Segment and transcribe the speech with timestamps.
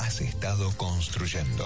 [0.00, 1.64] has estado construyendo.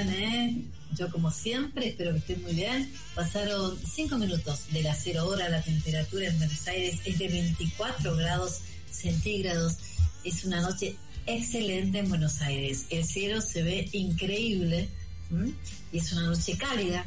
[0.00, 0.64] Eh?
[0.96, 2.92] Yo como siempre, espero que estén muy bien.
[3.14, 8.16] Pasaron 5 minutos de la cero hora, la temperatura en Buenos Aires es de 24
[8.16, 9.76] grados centígrados.
[10.24, 12.86] Es una noche excelente en Buenos Aires.
[12.90, 14.88] El cielo se ve increíble
[15.92, 17.06] y es una noche cálida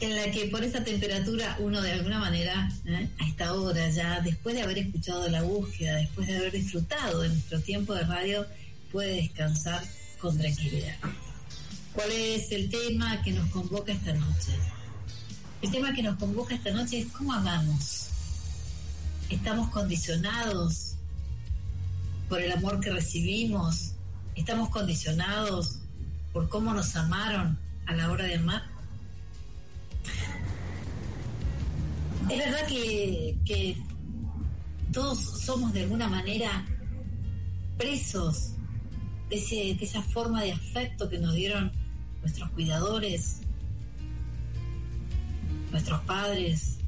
[0.00, 3.08] en la que por esta temperatura uno de alguna manera ¿eh?
[3.18, 7.30] a esta hora ya, después de haber escuchado la búsqueda, después de haber disfrutado de
[7.30, 8.46] nuestro tiempo de radio,
[8.92, 9.82] puede descansar
[10.20, 10.96] con tranquilidad.
[11.96, 14.52] ¿Cuál es el tema que nos convoca esta noche?
[15.62, 18.08] El tema que nos convoca esta noche es cómo amamos.
[19.30, 20.96] Estamos condicionados
[22.28, 23.92] por el amor que recibimos.
[24.34, 25.78] Estamos condicionados
[26.34, 28.62] por cómo nos amaron a la hora de amar.
[32.28, 33.78] Es verdad que,
[34.92, 36.66] todos somos de alguna manera
[37.78, 38.52] presos
[39.30, 41.72] de esa forma de afecto que nos dieron
[42.26, 43.36] nuestros cuidadores,
[45.70, 46.78] nuestros padres,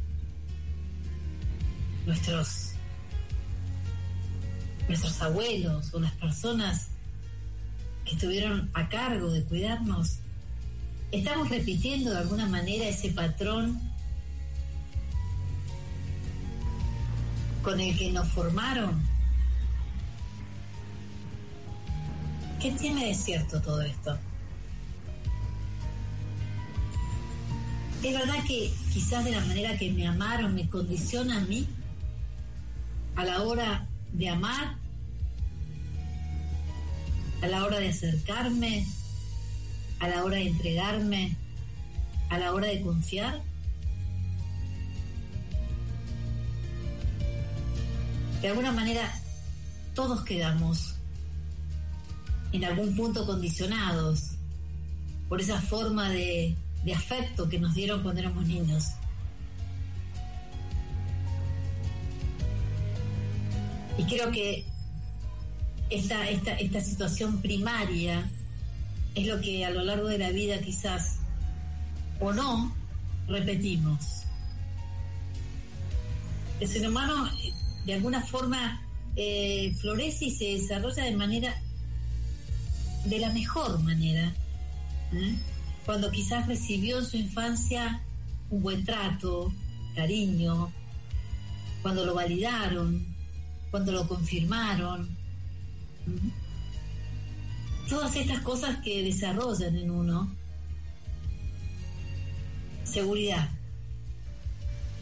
[2.06, 2.72] nuestros,
[4.88, 6.88] nuestros abuelos o las personas
[8.04, 10.18] que estuvieron a cargo de cuidarnos.
[11.12, 13.80] Estamos repitiendo de alguna manera ese patrón
[17.62, 19.00] con el que nos formaron.
[22.60, 24.18] ¿Qué tiene de cierto todo esto?
[28.02, 31.66] Es verdad que quizás de la manera que me amaron me condiciona a mí
[33.16, 34.76] a la hora de amar,
[37.42, 38.86] a la hora de acercarme,
[39.98, 41.36] a la hora de entregarme,
[42.30, 43.42] a la hora de confiar.
[48.40, 49.12] De alguna manera
[49.94, 50.94] todos quedamos
[52.52, 54.36] en algún punto condicionados
[55.28, 56.56] por esa forma de,
[56.88, 58.92] de afecto que nos dieron cuando éramos niños.
[63.98, 64.64] Y creo que
[65.90, 68.26] esta, esta, esta situación primaria
[69.14, 71.16] es lo que a lo largo de la vida quizás
[72.20, 72.74] o no
[73.26, 74.22] repetimos.
[76.58, 77.30] El ser humano
[77.84, 78.82] de alguna forma
[79.14, 81.54] eh, florece y se desarrolla de manera
[83.04, 84.32] de la mejor manera.
[85.12, 85.34] ¿eh?
[85.88, 88.02] Cuando quizás recibió en su infancia
[88.50, 89.50] un buen trato,
[89.94, 90.70] cariño,
[91.80, 93.06] cuando lo validaron,
[93.70, 95.08] cuando lo confirmaron.
[97.88, 100.30] Todas estas cosas que desarrollan en uno
[102.84, 103.48] seguridad.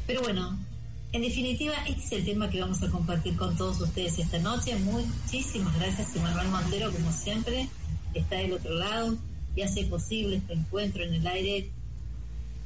[0.06, 0.56] Pero bueno,
[1.10, 4.76] en definitiva, este es el tema que vamos a compartir con todos ustedes esta noche.
[4.76, 7.68] Muchísimas gracias, Emanuel Montero, como siempre,
[8.14, 9.18] está del otro lado
[9.56, 11.70] y hace posible este encuentro en el aire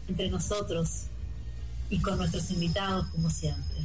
[0.09, 1.05] entre nosotros
[1.89, 3.77] y con nuestros invitados, como siempre.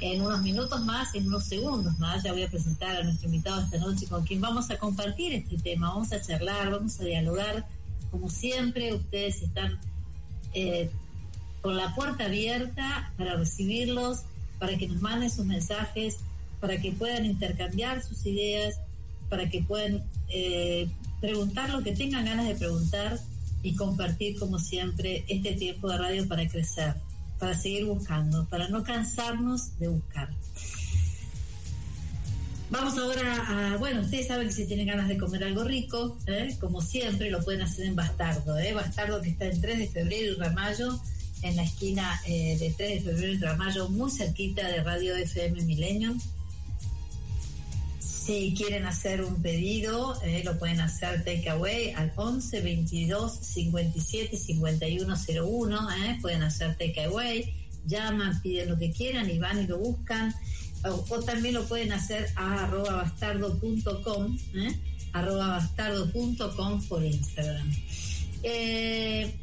[0.00, 3.62] En unos minutos más, en unos segundos más, ya voy a presentar a nuestro invitado
[3.62, 7.66] esta noche con quien vamos a compartir este tema, vamos a charlar, vamos a dialogar.
[8.10, 9.78] Como siempre, ustedes están
[10.54, 10.90] eh,
[11.62, 14.20] con la puerta abierta para recibirlos,
[14.58, 16.18] para que nos manden sus mensajes,
[16.60, 18.80] para que puedan intercambiar sus ideas,
[19.28, 20.88] para que puedan eh,
[21.20, 23.18] preguntar lo que tengan ganas de preguntar
[23.62, 26.94] y compartir, como siempre, este tiempo de radio para crecer,
[27.38, 30.28] para seguir buscando, para no cansarnos de buscar.
[32.70, 36.54] Vamos ahora a, bueno, ustedes saben que si tienen ganas de comer algo rico, ¿eh?
[36.60, 38.74] como siempre, lo pueden hacer en Bastardo, ¿eh?
[38.74, 41.00] Bastardo que está en 3 de febrero y Ramallo,
[41.42, 45.62] en la esquina eh, de 3 de febrero y Ramallo, muy cerquita de Radio FM
[45.62, 46.20] Millennium.
[48.28, 55.14] Si quieren hacer un pedido, eh, lo pueden hacer takeaway al 11 22 57 51
[55.16, 55.90] 01.
[55.92, 57.54] Eh, pueden hacer takeaway,
[57.86, 60.34] llaman, piden lo que quieran y van y lo buscan.
[60.84, 64.78] O, también lo pueden hacer a arroba bastardo.com, eh,
[65.14, 67.72] arroba bastardo.com por Instagram.
[68.42, 69.34] Eh,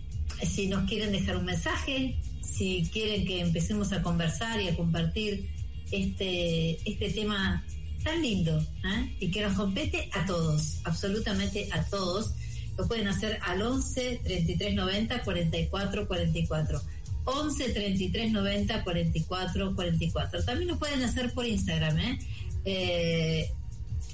[0.47, 5.49] si nos quieren dejar un mensaje, si quieren que empecemos a conversar y a compartir
[5.89, 7.65] este, este tema
[8.05, 9.17] tan lindo ¿eh?
[9.19, 12.31] y que nos compete a todos, absolutamente a todos.
[12.77, 16.81] Lo pueden hacer al 11 33 90 44 44.
[17.25, 20.43] 11 33 90 44 44.
[20.43, 22.19] También lo pueden hacer por Instagram, ¿eh?
[22.65, 23.51] eh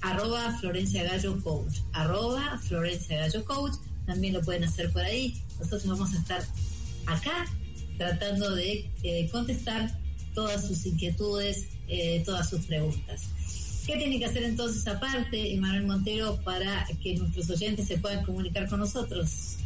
[0.02, 1.80] arroba Florencia Gallo Coach.
[1.92, 3.74] Arroba Florencia Gallo Coach.
[4.06, 5.42] También lo pueden hacer por ahí.
[5.60, 6.44] Nosotros vamos a estar
[7.08, 7.46] acá
[7.98, 10.00] tratando de eh, contestar
[10.34, 13.28] todas sus inquietudes, eh, todas sus preguntas.
[13.86, 18.70] ¿Qué tiene que hacer entonces aparte, Emanuel Montero, para que nuestros oyentes se puedan comunicar
[18.70, 19.58] con nosotros?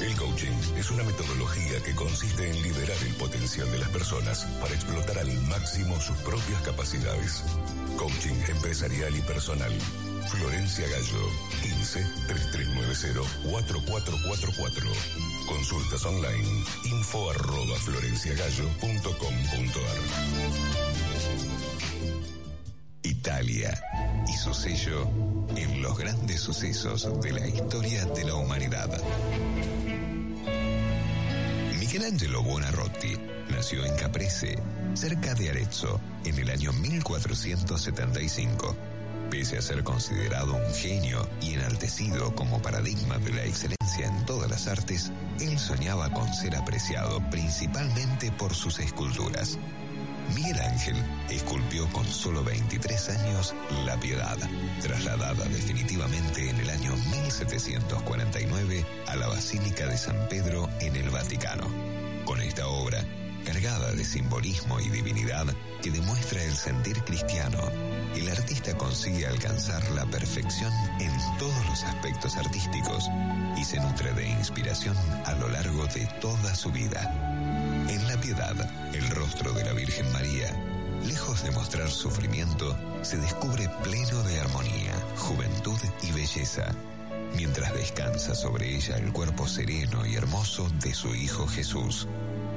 [0.01, 4.75] El coaching es una metodología que consiste en liberar el potencial de las personas para
[4.75, 7.43] explotar al máximo sus propias capacidades.
[7.99, 9.73] Coaching empresarial y personal.
[10.29, 11.29] Florencia Gallo,
[11.63, 14.93] 15 3390 4444.
[15.49, 19.99] Consultas online, info arroba florenciagallo.com.ar.
[23.03, 23.83] Italia
[24.29, 25.09] y su sello
[25.57, 28.89] en los grandes sucesos de la historia de la humanidad.
[31.99, 33.17] Michelangelo Buonarroti
[33.51, 34.57] nació en Caprese,
[34.95, 38.77] cerca de Arezzo, en el año 1475.
[39.29, 44.49] Pese a ser considerado un genio y enaltecido como paradigma de la excelencia en todas
[44.49, 45.11] las artes,
[45.41, 49.59] él soñaba con ser apreciado principalmente por sus esculturas.
[50.37, 50.97] Miguel Ángel
[51.31, 54.39] esculpió con solo 23 años La Piedad,
[54.83, 61.88] trasladada definitivamente en el año 1749 a la Basílica de San Pedro en el Vaticano.
[62.29, 63.03] Con esta obra,
[63.47, 65.47] cargada de simbolismo y divinidad
[65.81, 67.59] que demuestra el sentir cristiano,
[68.15, 70.71] el artista consigue alcanzar la perfección
[71.01, 73.09] en todos los aspectos artísticos
[73.57, 74.95] y se nutre de inspiración
[75.25, 77.01] a lo largo de toda su vida.
[77.89, 78.55] En la piedad,
[78.93, 80.55] el rostro de la Virgen María,
[81.07, 86.75] lejos de mostrar sufrimiento, se descubre pleno de armonía, juventud y belleza,
[87.35, 92.07] mientras descansa sobre ella el cuerpo sereno y hermoso de su Hijo Jesús,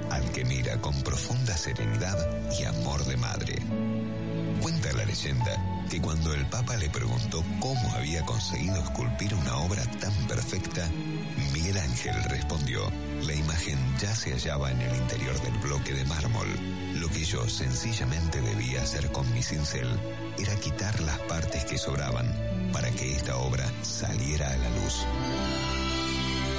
[0.10, 2.18] al que mira con profunda serenidad
[2.60, 3.56] y amor de madre.
[4.62, 9.84] Cuenta la leyenda que cuando el Papa le preguntó cómo había conseguido esculpir una obra
[10.00, 10.88] tan perfecta,
[11.54, 12.82] Miguel Ángel respondió,
[13.26, 16.48] la imagen ya se hallaba en el interior del bloque de mármol.
[16.96, 20.00] Lo que yo sencillamente debía hacer con mi cincel
[20.38, 22.28] era quitar las partes que sobraban
[22.74, 25.06] para que esta obra saliera a la luz.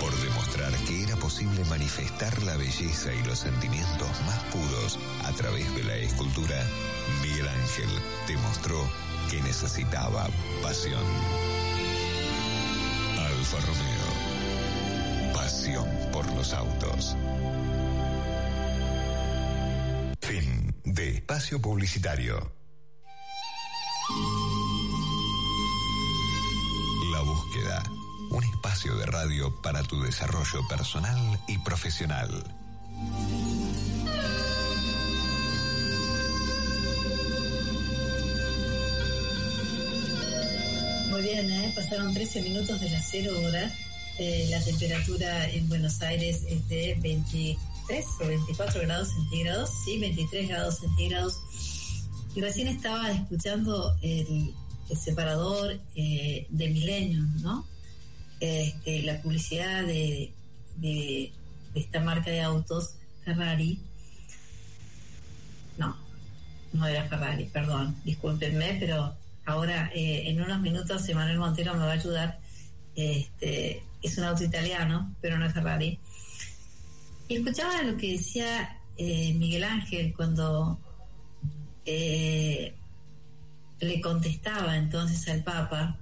[0.00, 5.72] Por demostrar que era posible manifestar la belleza y los sentimientos más puros a través
[5.74, 6.62] de la escultura,
[7.22, 7.88] Miguel Ángel
[8.26, 8.88] demostró
[9.30, 10.28] que necesitaba
[10.62, 11.04] pasión.
[13.18, 15.32] Alfa Romeo.
[15.34, 17.16] Pasión por los autos.
[20.20, 22.61] Fin de espacio publicitario.
[27.10, 27.82] La búsqueda,
[28.30, 32.44] un espacio de radio para tu desarrollo personal y profesional.
[41.10, 41.72] Muy bien, ¿eh?
[41.74, 43.70] pasaron 13 minutos de las cero hora.
[44.18, 50.78] La temperatura en Buenos Aires es de 23 o 24 grados centígrados, sí, 23 grados
[50.78, 51.40] centígrados
[52.34, 54.54] y recién estaba escuchando el,
[54.96, 57.66] separador eh, de Millennium, ¿no?
[58.40, 60.32] Este, la publicidad de,
[60.76, 61.32] de,
[61.72, 63.78] de esta marca de autos, Ferrari.
[65.78, 65.96] No,
[66.72, 71.90] no era Ferrari, perdón, discúlpenme, pero ahora eh, en unos minutos Emanuel Montero me va
[71.90, 72.38] a ayudar.
[72.94, 75.98] Este, es un auto italiano, pero no es Ferrari.
[77.28, 80.78] Y escuchaba lo que decía eh, Miguel Ángel cuando
[81.84, 82.74] eh,
[83.80, 85.98] le contestaba entonces al Papa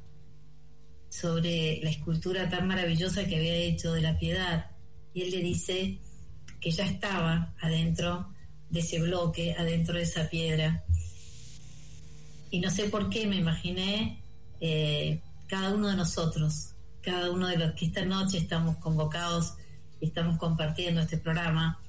[1.08, 4.70] sobre la escultura tan maravillosa que había hecho de la piedad.
[5.12, 5.98] Y él le dice
[6.60, 8.32] que ya estaba adentro
[8.68, 10.84] de ese bloque, adentro de esa piedra.
[12.50, 14.22] Y no sé por qué me imaginé
[14.60, 19.54] eh, cada uno de nosotros, cada uno de los que esta noche estamos convocados
[20.00, 21.80] y estamos compartiendo este programa,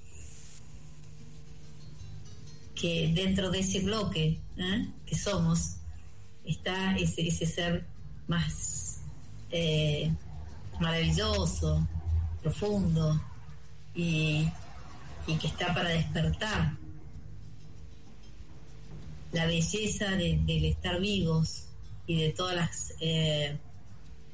[2.75, 4.87] que dentro de ese bloque ¿eh?
[5.05, 5.77] que somos
[6.45, 7.85] está ese, ese ser
[8.27, 9.01] más
[9.51, 10.11] eh,
[10.79, 11.87] maravilloso,
[12.41, 13.21] profundo
[13.93, 14.49] y,
[15.39, 16.73] que está para despertar
[19.31, 21.67] la belleza de, del estar vivos
[22.05, 23.57] y de todas las eh,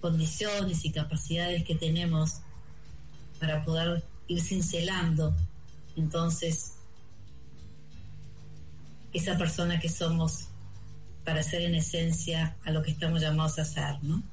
[0.02, 2.40] condiciones y capacidades que tenemos
[3.40, 5.36] para poder ir cincelando
[5.96, 6.77] entonces
[9.18, 10.48] esa persona que somos
[11.24, 14.24] para ser en esencia a lo que estamos llamados a hacer, ¿no?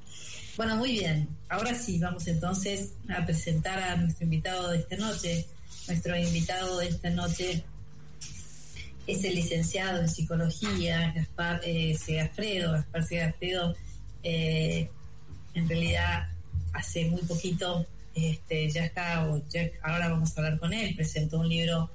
[0.57, 1.29] Bueno, muy bien.
[1.49, 5.47] Ahora sí, vamos entonces a presentar a nuestro invitado de esta noche.
[5.89, 7.65] Nuestro invitado de esta noche
[9.07, 12.73] es el licenciado en psicología, Gaspar eh, Segafredo.
[12.73, 13.75] Gaspar Segafredo,
[14.23, 14.89] eh,
[15.55, 16.29] en realidad,
[16.73, 21.49] hace muy poquito este, ya está, ya, ahora vamos a hablar con él, presentó un
[21.49, 21.91] libro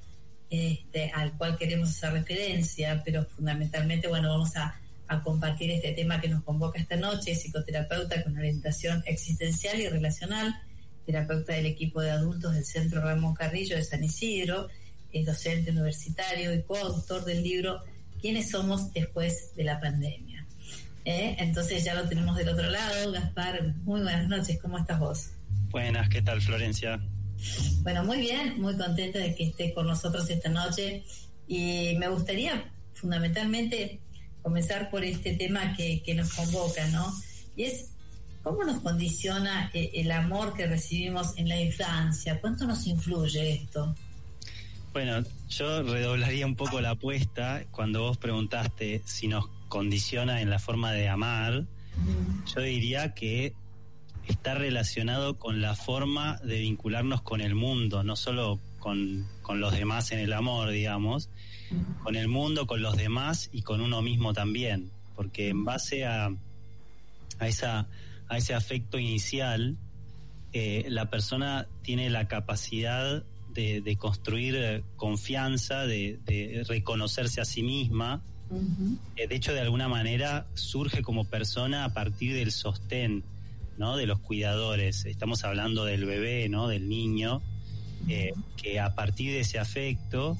[0.49, 4.79] este, al cual queremos hacer referencia, pero fundamentalmente, bueno, vamos a,
[5.23, 10.55] compartir este tema que nos convoca esta noche, psicoterapeuta con orientación existencial y relacional,
[11.03, 14.67] terapeuta del equipo de adultos del Centro Ramón Carrillo de San Isidro,
[15.11, 17.81] es docente universitario y coautor del libro
[18.21, 20.45] ¿Quiénes somos después de la pandemia?
[21.05, 21.37] ¿Eh?
[21.39, 23.11] Entonces ya lo tenemos del otro lado.
[23.11, 25.31] Gaspar, muy buenas noches, ¿cómo estás vos?
[25.69, 26.99] Buenas, ¿qué tal Florencia?
[27.81, 31.03] Bueno, muy bien, muy contenta de que esté con nosotros esta noche
[31.47, 33.99] y me gustaría fundamentalmente
[34.41, 37.11] comenzar por este tema que, que nos convoca, ¿no?
[37.55, 37.91] Y es
[38.43, 43.95] cómo nos condiciona eh, el amor que recibimos en la infancia, cuánto nos influye esto.
[44.93, 50.59] Bueno, yo redoblaría un poco la apuesta cuando vos preguntaste si nos condiciona en la
[50.59, 51.65] forma de amar.
[52.53, 53.53] Yo diría que
[54.29, 59.73] está relacionado con la forma de vincularnos con el mundo, no solo con, con los
[59.73, 61.29] demás en el amor, digamos,
[62.03, 66.29] con el mundo, con los demás y con uno mismo también, porque en base a,
[67.39, 67.87] a, esa,
[68.27, 69.77] a ese afecto inicial,
[70.53, 77.63] eh, la persona tiene la capacidad de, de construir confianza, de, de, reconocerse a sí
[77.63, 78.23] misma.
[78.49, 78.97] Uh -huh.
[79.15, 83.23] eh, de hecho, de alguna manera surge como persona a partir del sostén
[83.79, 83.95] ¿no?
[83.95, 85.05] de los cuidadores.
[85.05, 86.67] Estamos hablando del bebé, ¿no?
[86.67, 87.41] del niño,
[88.09, 90.37] eh, que a partir de ese afecto,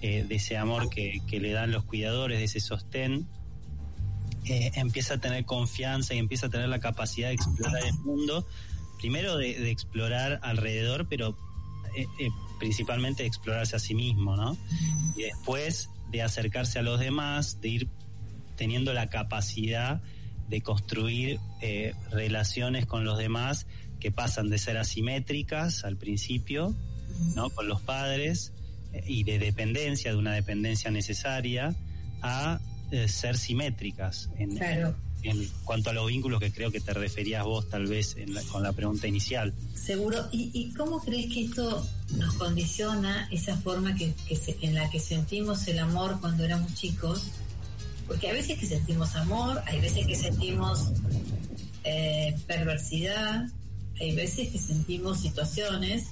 [0.00, 3.28] eh, de ese amor que, que, le dan los cuidadores, de ese sostén,
[4.46, 8.48] eh, empieza a tener confianza y empieza a tener la capacidad de explorar el mundo,
[8.98, 11.36] primero de, de explorar alrededor, pero
[12.58, 14.56] principalmente de explorarse a sí mismo, ¿no?
[15.16, 17.88] Y después de acercarse a los demás, de ir
[18.56, 20.00] teniendo la capacidad
[20.50, 23.66] de construir eh, relaciones con los demás
[24.00, 26.74] que pasan de ser asimétricas al principio,
[27.34, 27.50] ¿no?
[27.50, 28.52] Con los padres
[28.92, 31.74] eh, y de dependencia, de una dependencia necesaria,
[32.20, 34.96] a eh, ser simétricas en, claro.
[35.22, 38.42] en, en, cuanto a los vínculos que creo que te referías vos tal vez la,
[38.42, 39.54] con la pregunta inicial.
[39.74, 40.28] Seguro.
[40.32, 44.90] ¿Y, ¿Y, cómo crees que esto nos condiciona esa forma que, que se, en la
[44.90, 47.30] que sentimos el amor cuando éramos chicos?
[48.10, 50.90] Porque hay veces que sentimos amor, hay veces que sentimos
[51.84, 53.46] eh, perversidad,
[54.00, 56.08] hay veces que sentimos situaciones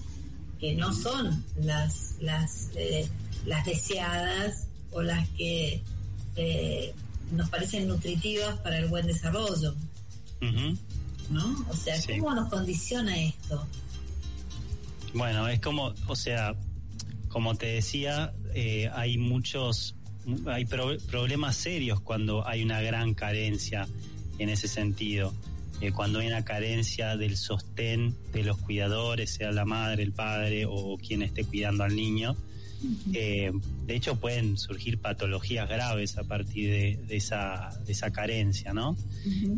[0.61, 3.09] que no son las, las, eh,
[3.47, 5.83] las deseadas o las que
[6.37, 6.95] eh,
[7.33, 9.75] nos parecen nutritivas para el buen desarrollo.
[10.41, 10.79] Uh -huh.
[11.31, 11.67] ¿no?
[11.69, 12.17] O sea, Sí.
[12.21, 13.67] ¿cómo nos condiciona esto?
[15.15, 16.55] Bueno, es como, o sea,
[17.29, 19.97] como te decía, eh, hay muchos,
[20.47, 23.87] hay pro- problemas serios cuando hay una gran carencia
[24.39, 25.33] en ese sentido.
[25.81, 30.65] Eh, cuando hay una carencia del sostén de los cuidadores, sea la madre, el padre
[30.69, 32.37] o quien esté cuidando al niño.
[33.13, 33.51] Eh,
[33.87, 38.97] de hecho, pueden surgir patologías graves a partir de, de esa, de esa carencia, ¿no?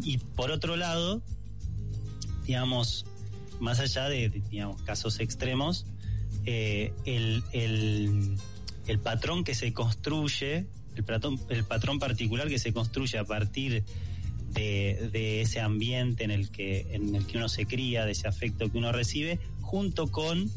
[0.05, 1.23] Y por otro lado,
[2.47, 3.05] digamos,
[3.59, 5.87] más allá de, de, digamos, casos extremos,
[6.47, 8.37] eh, el, el-
[8.91, 10.67] el patrón que se construye,
[10.97, 13.85] el patrón, el patrón particular que se construye a partir
[14.53, 18.71] de, ese ambiente en el, que, en el que uno se cría, de ese afecto
[18.71, 20.51] que uno recibe, junto con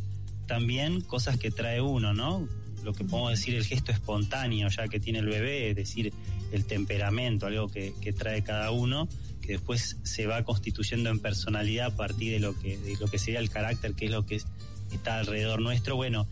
[0.48, 2.48] también cosas que trae uno, ¿no?
[2.84, 6.12] Lo que podemos decir el gesto espontáneo ya que tiene el bebé, es decir,
[6.52, 9.08] el temperamento, algo que, que trae cada uno,
[9.42, 13.20] que después se va constituyendo en personalidad a partir de lo que, de lo que
[13.20, 14.48] sería el carácter, que es lo que es-
[14.92, 15.96] está alrededor nuestro.
[15.96, 16.28] Bueno,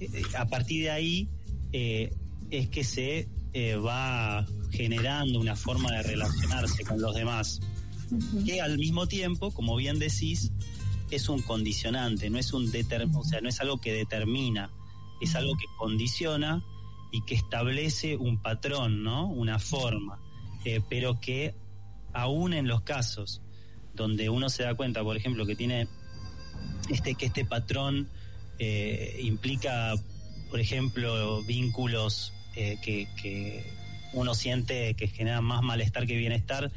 [0.00, 1.28] eh, eh, a partir de ahí
[1.78, 2.10] eh,
[2.50, 7.60] es que se eh, va generando una forma de relacionarse con los demás,
[8.46, 10.52] que al mismo tiempo, como bien decís,
[11.10, 12.72] es un condicionante, no es un
[13.14, 14.70] o sea, no es algo que determina,
[15.20, 16.64] es algo que condiciona
[17.12, 19.26] y que establece un patrón, ¿no?
[19.26, 20.18] Una forma,
[20.64, 21.54] eh, pero que
[22.14, 23.42] aún en los casos
[23.92, 25.88] donde uno se da cuenta, por ejemplo, que tiene
[26.88, 28.08] este que este patrón
[28.58, 29.92] eh, implica,
[30.50, 33.64] por ejemplo, vínculos eh, que,
[34.12, 36.70] uno siente que generan más malestar que bienestar,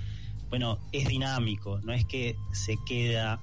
[0.50, 3.42] bueno, es dinámico, no es que se queda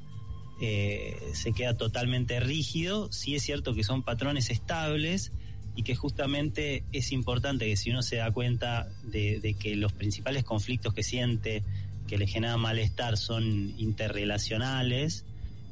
[0.60, 5.32] eh, se queda totalmente rígido, sí es cierto que son patrones estables
[5.76, 9.92] y que justamente es importante que si uno se da cuenta de, de que los
[9.92, 11.62] principales conflictos que siente,
[12.06, 15.24] que le generan malestar, son interrelacionales,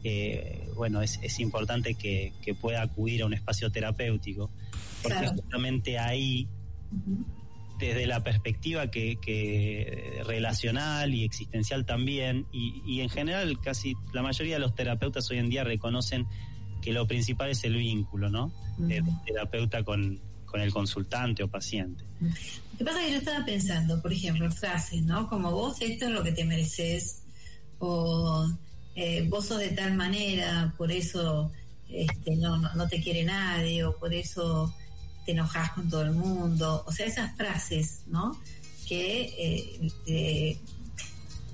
[0.04, 4.50] eh, bueno, es, es importante que, que pueda acudir a un espacio terapéutico,
[5.02, 5.32] porque Claro.
[5.32, 6.47] justamente ahí
[7.78, 14.23] desde la perspectiva que, que relacional y existencial también, y, y en general casi la
[14.23, 16.26] mayoría de los terapeutas hoy en día reconocen
[16.80, 18.52] que lo principal es el vínculo, ¿no?
[18.78, 22.04] Del terapeuta con, con el consultante o paciente.
[22.21, 25.26] Lo que pasa es que yo estaba pensando, por ejemplo, frases, ¿no?
[25.28, 27.23] Como vos esto es lo que te mereces,
[27.78, 28.47] o
[28.95, 31.50] eh, vos sos de tal manera, por eso
[31.89, 34.73] este, no, no, te quiere nadie, o por eso
[35.25, 36.85] te enojas con todo el mundo.
[36.87, 38.41] O sea, esas frases, ¿no?
[38.87, 40.59] Que, eh,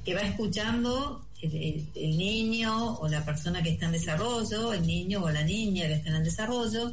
[0.05, 4.87] que va escuchando el, el- el niño o la persona que está en desarrollo, el
[4.87, 6.93] niño o la niña que está en desarrollo,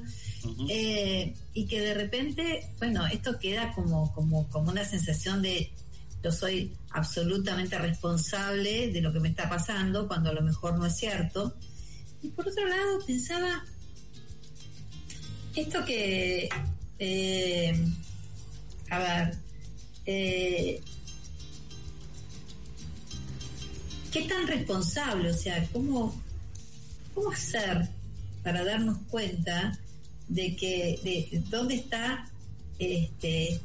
[0.70, 5.72] eh, y que de repente, bueno, esto queda como, como, como una sensación de
[6.32, 10.96] soy absolutamente responsable de lo que me está pasando, cuando a lo mejor no es
[10.96, 11.56] cierto.
[12.22, 13.64] Y por otro lado, pensaba,
[15.56, 16.50] esto que,
[17.00, 17.86] eh,
[18.90, 19.38] a ver,
[20.06, 20.82] eh,
[24.12, 25.32] ¿qué tan responsable?
[25.32, 26.22] O sea, ¿cómo,
[27.14, 27.90] cómo hacer
[28.44, 29.78] para darnos cuenta
[30.28, 32.30] de que de dónde está
[32.80, 33.60] este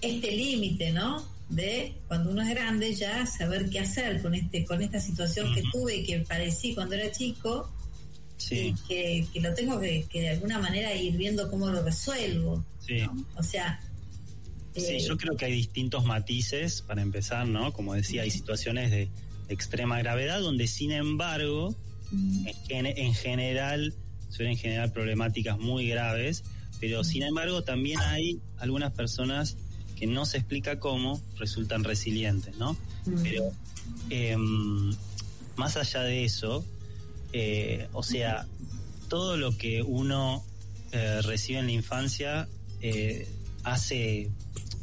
[0.00, 1.24] este límite, ¿no?
[1.48, 5.62] De cuando uno es grande ya saber qué hacer con este con esta situación que
[5.70, 7.70] tuve y que padecí cuando era chico
[8.36, 11.82] Sí, y que, que lo tengo que, que de alguna manera ir viendo cómo lo
[11.82, 12.64] resuelvo.
[12.80, 13.00] sí.
[13.00, 13.26] ¿no?
[13.36, 13.80] O sea,
[14.76, 17.72] Sí, eh, yo creo que hay distintos matices para empezar, ¿no?
[17.72, 19.08] Como decía, hay situaciones de,
[19.46, 21.76] de extrema gravedad donde, sin embargo,
[22.68, 23.94] en, en general
[24.30, 26.42] suelen generar problemáticas muy graves,
[26.80, 29.56] pero sin embargo también hay algunas personas
[30.04, 32.74] que no se explica cómo resultan resilientes, ¿no?
[33.06, 33.52] mm, Pero
[34.10, 34.94] em,
[35.56, 36.62] más allá de eso,
[37.32, 38.46] eh, o sea,
[39.08, 40.44] todo lo que uno
[40.92, 42.48] eh, recibe en la infancia
[42.82, 43.26] eh,
[43.62, 44.30] hace,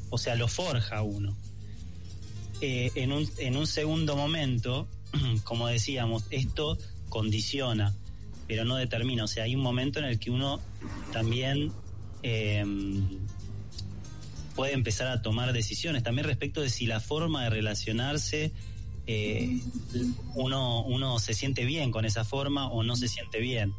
[0.10, 1.38] o sea, lo forja uno.
[2.64, 4.88] En, un, en un segundo momento,
[5.44, 6.78] como decíamos, esto
[7.10, 7.96] condiciona,
[8.48, 9.24] pero no determina.
[9.24, 10.60] O sea, hay un momento en el que uno
[11.12, 11.72] también
[12.22, 13.20] em,
[14.56, 18.52] puede empezar a tomar decisiones también respecto de si la forma de relacionarse
[19.08, 19.60] eh,
[20.36, 23.74] uno, uno se siente bien con esa forma o no se siente bien.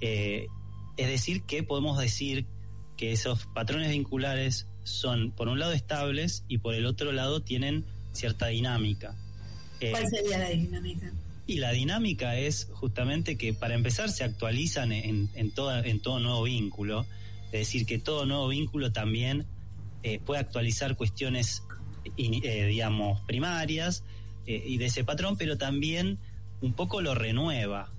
[0.00, 0.48] Eh,
[0.96, 2.46] es decir, que podemos decir
[2.96, 7.84] que esos patrones vinculares son, por un lado, estables y por el otro lado tienen
[8.12, 9.14] cierta dinámica.
[9.80, 11.12] Eh, ¿Cuál sería la dinámica?
[11.48, 16.18] y la dinámica es justamente que para empezar se actualizan en, en, toda, en todo
[16.18, 17.06] nuevo vínculo.
[17.46, 19.46] Es decir, que todo nuevo vínculo también
[20.06, 21.64] eh, puede actualizar cuestiones,
[22.16, 24.04] eh, digamos, primarias,
[24.46, 26.18] eh, y de ese patrón, pero también
[26.60, 27.90] un poco lo renueva.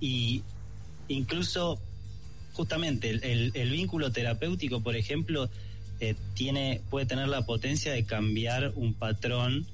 [0.00, 0.42] Y
[1.08, 1.78] incluso,
[2.54, 5.48] justamente, el, el- el vínculo terapéutico, por ejemplo,
[6.34, 9.64] tiene, puede tener la potencia de cambiar un patrón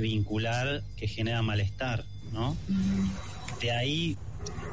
[0.00, 2.56] vincular que genera malestar, ¿no?
[3.60, 4.16] De ahí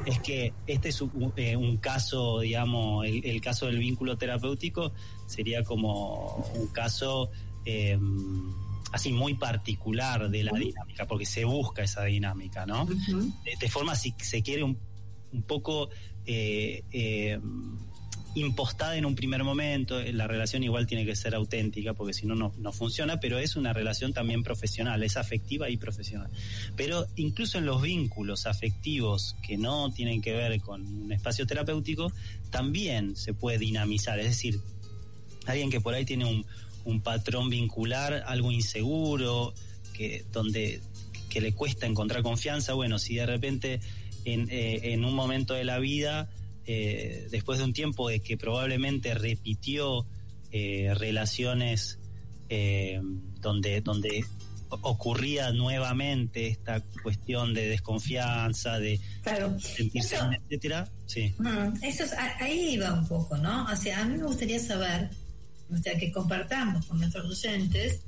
[0.06, 4.92] es que este es un, eh, un caso, digamos, el, el caso del vínculo terapéutico
[5.26, 7.30] sería como un caso
[7.64, 7.98] eh,
[8.92, 12.86] así muy particular de la dinámica, porque se busca esa dinámica, ¿no?
[12.86, 14.78] De, de forma, si se quiere, un,
[15.32, 15.88] un poco
[16.26, 17.40] eh, eh,
[18.34, 20.00] impostada en un primer momento.
[20.00, 23.56] La relación igual tiene que ser auténtica, porque si no, no no funciona, pero es
[23.56, 26.30] una relación también profesional, es afectiva y profesional.
[26.76, 32.12] Pero incluso en los vínculos afectivos que no tienen que ver con un espacio terapéutico,
[32.50, 34.18] también se puede dinamizar.
[34.18, 34.60] Es decir,
[35.46, 36.44] alguien que por ahí tiene un,
[36.84, 39.54] un patrón vincular, algo inseguro,
[39.92, 40.80] que donde
[41.28, 43.80] que le cuesta encontrar confianza, bueno, si de repente
[44.24, 46.30] en, eh, en un momento de la vida,
[46.66, 50.06] eh, después de un tiempo de que probablemente repitió
[50.50, 51.98] eh, relaciones
[52.48, 53.00] eh,
[53.40, 54.24] donde, donde
[54.82, 59.58] ocurría nuevamente esta cuestión de desconfianza, de Claro.
[59.60, 61.32] sentirse, Eso- etcétera, sí.
[61.38, 63.64] Mm, eso es, ahí iba un poco, ¿no?
[63.70, 65.10] O sea, a mí me gustaría saber,
[65.72, 68.00] o sea, que compartamos con nuestros oyentes,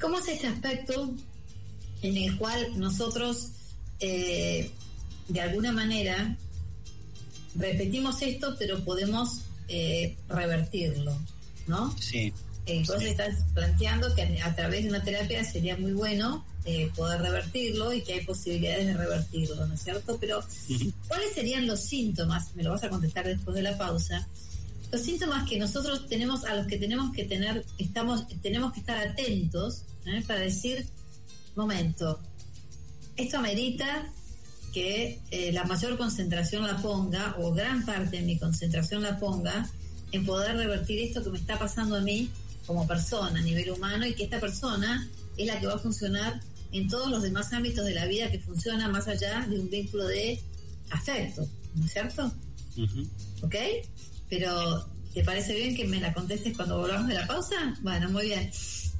[0.00, 1.14] cómo es este aspecto
[2.02, 3.50] en el cual nosotros,
[4.00, 4.70] eh,
[5.28, 6.36] de alguna manera,
[7.58, 11.16] repetimos esto, pero podemos eh, revertirlo,
[11.66, 11.94] ¿no?
[11.98, 12.32] Sí,
[12.66, 17.22] Eh, vos estás planteando que a través de una terapia sería muy bueno eh, poder
[17.22, 20.18] revertirlo y que hay posibilidades de revertirlo, ¿no es cierto?
[20.20, 20.44] Pero.
[21.08, 22.54] ¿cuáles serían los síntomas?
[22.54, 24.28] Me lo vas a contestar después de la pausa.
[24.92, 28.98] Los síntomas que nosotros tenemos, a los que tenemos que tener, estamos, tenemos que estar
[28.98, 30.22] atentos ¿eh?
[30.26, 30.86] para decir,
[31.56, 32.18] momento,
[33.16, 34.12] esto amerita
[34.78, 39.68] que eh, la mayor concentración la ponga, o gran parte de mi concentración la ponga,
[40.12, 42.30] en poder revertir esto que me está pasando a mí
[42.64, 46.40] como persona a nivel humano y que esta persona es la que va a funcionar
[46.70, 50.06] en todos los demás ámbitos de la vida que funciona más allá de un vínculo
[50.06, 50.40] de
[50.90, 52.32] afecto, ¿no es cierto?
[52.76, 53.08] Ujú.
[53.42, 53.56] ¿Ok?
[54.30, 57.76] Pero, ¿te parece bien que me la contestes cuando volvamos de la pausa?
[57.80, 58.48] Bueno, muy bien.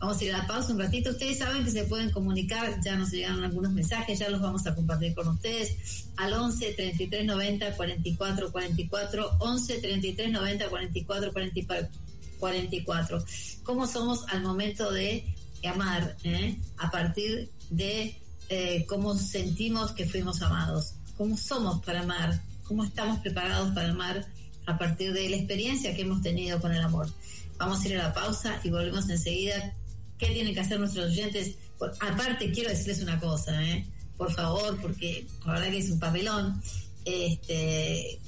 [0.00, 1.10] Vamos a ir a la pausa un ratito.
[1.10, 4.74] Ustedes saben que se pueden comunicar, ya nos llegaron algunos mensajes, ya los vamos a
[4.74, 12.08] compartir con ustedes al 11 33 90 44 44, 11 33 90 44 44.
[12.38, 13.24] 44.
[13.62, 15.24] ¿Cómo somos al momento de
[15.64, 16.16] amar?
[16.24, 16.56] eh?
[16.78, 18.16] A partir de
[18.48, 20.94] eh, cómo sentimos que fuimos amados.
[21.16, 22.40] ¿Cómo somos para amar?
[22.64, 24.26] ¿Cómo estamos preparados para amar
[24.66, 27.08] a partir de la experiencia que hemos tenido con el amor?
[27.58, 29.74] Vamos a ir a la pausa y volvemos enseguida.
[30.18, 31.54] ¿Qué tienen que hacer nuestros oyentes?
[32.00, 33.86] Aparte, quiero decirles una cosa, ¿eh?
[34.18, 36.60] por favor, porque la verdad que es un papelón.
[37.04, 38.18] Este,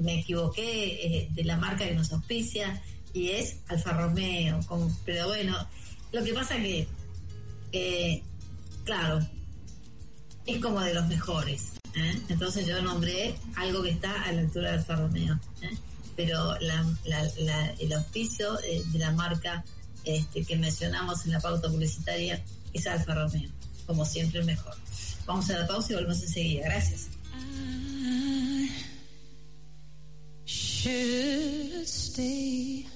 [0.00, 4.58] me equivoqué eh, de la marca que nos auspicia y es Alfa Romeo.
[5.04, 5.56] Pero bueno,
[6.10, 6.88] lo que pasa que,
[7.72, 8.22] eh,
[8.84, 9.20] claro,
[10.46, 11.74] es como de los mejores.
[12.28, 15.38] Entonces yo nombré algo que está a la altura de Alfa Romeo.
[16.16, 19.64] Pero el auspicio de la marca
[20.04, 23.50] este, que mencionamos en la pauta publicitaria es Alfa Romeo.
[23.86, 24.74] Como siempre, el mejor.
[25.26, 26.64] Vamos a la pausa y volvemos enseguida.
[26.64, 27.08] Gracias.
[30.46, 32.86] Should stay.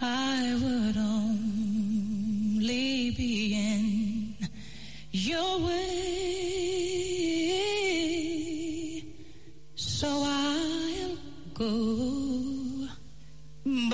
[0.00, 2.60] I would only
[3.10, 4.36] be in
[5.10, 6.38] your way.
[9.74, 11.18] So I'll
[11.54, 12.17] go.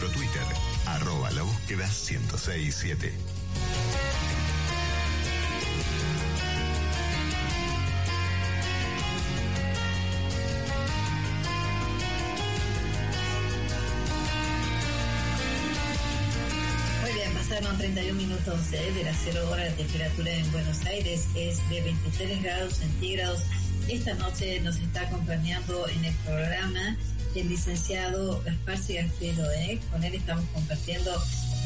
[0.00, 0.42] Nuestro Twitter
[0.86, 3.12] arroba la búsqueda 1067.
[17.02, 19.70] Muy bien, pasaron 31 minutos eh, de las 0 horas.
[19.70, 23.42] La temperatura en Buenos Aires es de 23 grados centígrados.
[23.88, 26.96] Esta noche nos está acompañando en el programa
[27.40, 29.50] el licenciado Gaspar Sigafredo.
[29.52, 29.78] ¿eh?
[29.90, 31.10] Con él estamos compartiendo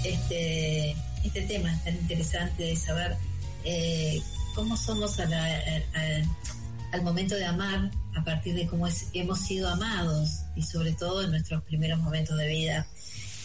[0.05, 0.91] este,
[1.25, 3.17] este tema tan interesante de saber
[3.65, 4.21] eh,
[4.55, 10.63] cómo somos al momento de amar a partir de cómo es- hemos sido amados y
[10.63, 12.87] sobre todo en nuestros primeros momentos de vida.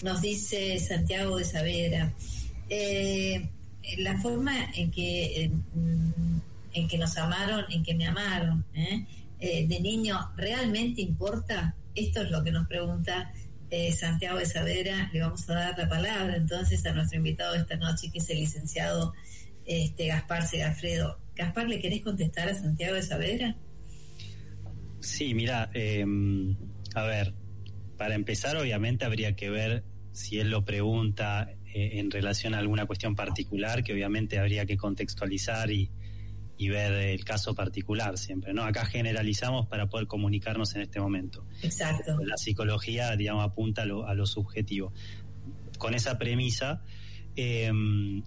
[0.04, 2.14] Nos dice Santiago de Saavedra,
[2.70, 3.50] eh,
[4.00, 5.50] la forma en que,
[6.74, 8.66] en que nos amaron, en que me amaron,
[9.40, 11.74] de niño, ¿realmente importa?
[11.98, 13.34] Esto es lo que nos pregunta
[13.72, 15.10] eh, Santiago de Saavedra.
[15.12, 18.38] Le vamos a dar la palabra entonces a nuestro invitado esta noche, que es el
[18.38, 19.16] licenciado
[19.66, 21.20] este, Gaspar Segafredo.
[21.36, 23.56] Gaspar, ¿le querés contestar a Santiago de Saavedra?
[25.00, 26.06] Sí, mira, eh,
[26.94, 27.34] a ver,
[27.98, 32.86] para empezar obviamente habría que ver si él lo pregunta eh, en relación a alguna
[32.86, 35.90] cuestión particular, que obviamente habría que contextualizar y,
[36.58, 38.64] y ver el caso particular siempre, ¿no?
[38.64, 41.46] Acá generalizamos para poder comunicarnos en este momento.
[41.62, 42.18] Exacto.
[42.24, 44.92] La psicología, digamos, apunta a lo, a lo subjetivo.
[45.78, 46.84] Con esa premisa,
[47.36, 47.72] eh,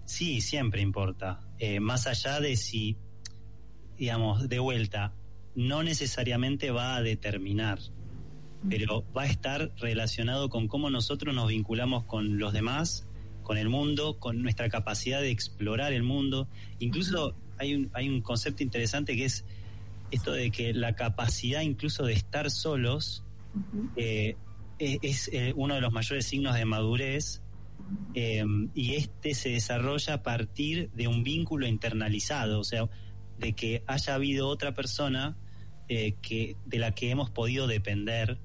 [0.05, 1.41] sí, siempre importa.
[1.59, 2.97] Eh, más allá de si,
[3.99, 5.13] digamos, de vuelta,
[5.57, 7.81] no necesariamente va a determinar,
[8.69, 13.09] pero va a estar relacionado con cómo nosotros nos vinculamos con los demás,
[13.43, 16.49] con el mundo, con nuestra capacidad de explorar el mundo.
[16.79, 19.45] Incluso hay un, hay un concepto interesante que es
[20.11, 23.23] esto de que la capacidad incluso de estar solos
[23.97, 24.37] eh,
[24.79, 27.43] e- es eh, uno de los mayores signos de madurez
[28.15, 28.45] eh,
[28.75, 32.89] y este se desarrolla a partir de un vínculo internalizado, o sea,
[33.39, 35.37] de que haya habido otra persona
[35.89, 38.39] eh, que de la que hemos podido depender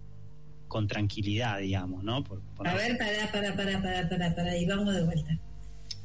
[0.68, 2.24] con tranquilidad, digamos, ¿no?
[2.24, 5.40] Por- por- A ver, para, para, para, para, para, para, y vamos de vuelta.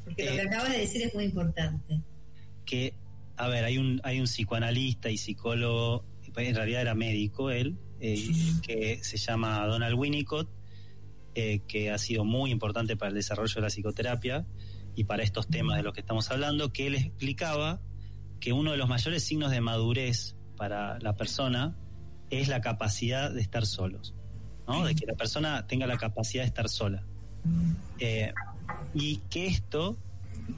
[0.05, 1.99] Porque lo que acabas de decir es muy importante.
[2.65, 2.93] que,
[3.41, 8.29] a ver, hay un, hay un psicoanalista y psicólogo, en realidad era médico él, eh,
[8.61, 10.47] que se llama Donald Winnicott,
[11.33, 14.45] eh, que ha sido muy importante para el desarrollo de la psicoterapia
[14.95, 17.81] y para estos temas de los que estamos hablando, que él explicaba
[18.39, 21.75] que uno de los mayores signos de madurez para la persona
[22.29, 24.13] es la capacidad de estar solos,
[24.67, 24.85] ¿no?
[24.85, 27.03] De que la persona tenga la capacidad de estar sola.
[27.97, 28.33] Eh,
[28.93, 29.97] y que esto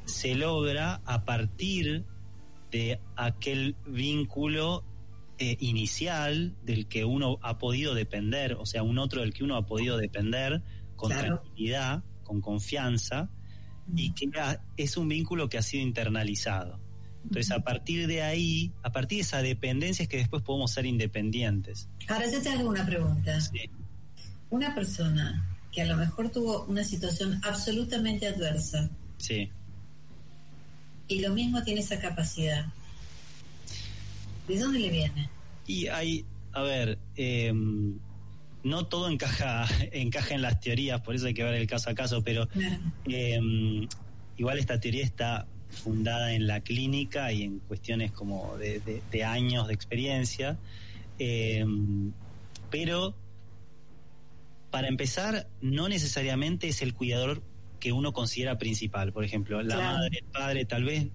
[0.06, 2.06] se logra a partir
[2.74, 4.84] de aquel vínculo
[5.38, 9.56] eh, inicial del que uno ha podido depender, o sea, un otro del que uno
[9.56, 10.62] ha podido depender
[10.96, 11.40] con Claro.
[11.42, 13.30] tranquilidad, con confianza,
[13.96, 16.80] y que ha- es un vínculo que ha sido internalizado.
[17.24, 20.86] Entonces, a partir de ahí, a partir de esa dependencia es que después podemos ser
[20.86, 21.90] independientes.
[22.08, 23.40] Ahora yo te hago una pregunta.
[23.42, 23.70] Sí.
[24.50, 29.50] Una persona que a lo mejor tuvo una situación absolutamente adversa Sí.
[31.08, 32.66] Y lo mismo tiene esa capacidad,
[34.48, 35.30] ¿de dónde le viene?
[35.68, 37.52] Y hay, a ver, eh,
[38.64, 41.96] no todo encaja, encaja en las teorías, por eso hay que ver el caso a
[41.96, 42.78] caso, pero Claro.
[43.08, 43.88] eh,
[44.38, 45.48] igual esta teoría está
[45.84, 50.58] fundada en la clínica y en cuestiones como de, de- de años de experiencia.
[51.20, 51.66] Eh,
[52.70, 53.16] pero
[54.72, 57.42] para empezar, no necesariamente es el cuidador
[57.84, 59.12] que uno considera principal.
[59.12, 59.98] Por ejemplo, la Claro.
[59.98, 61.08] madre, el padre, tal vez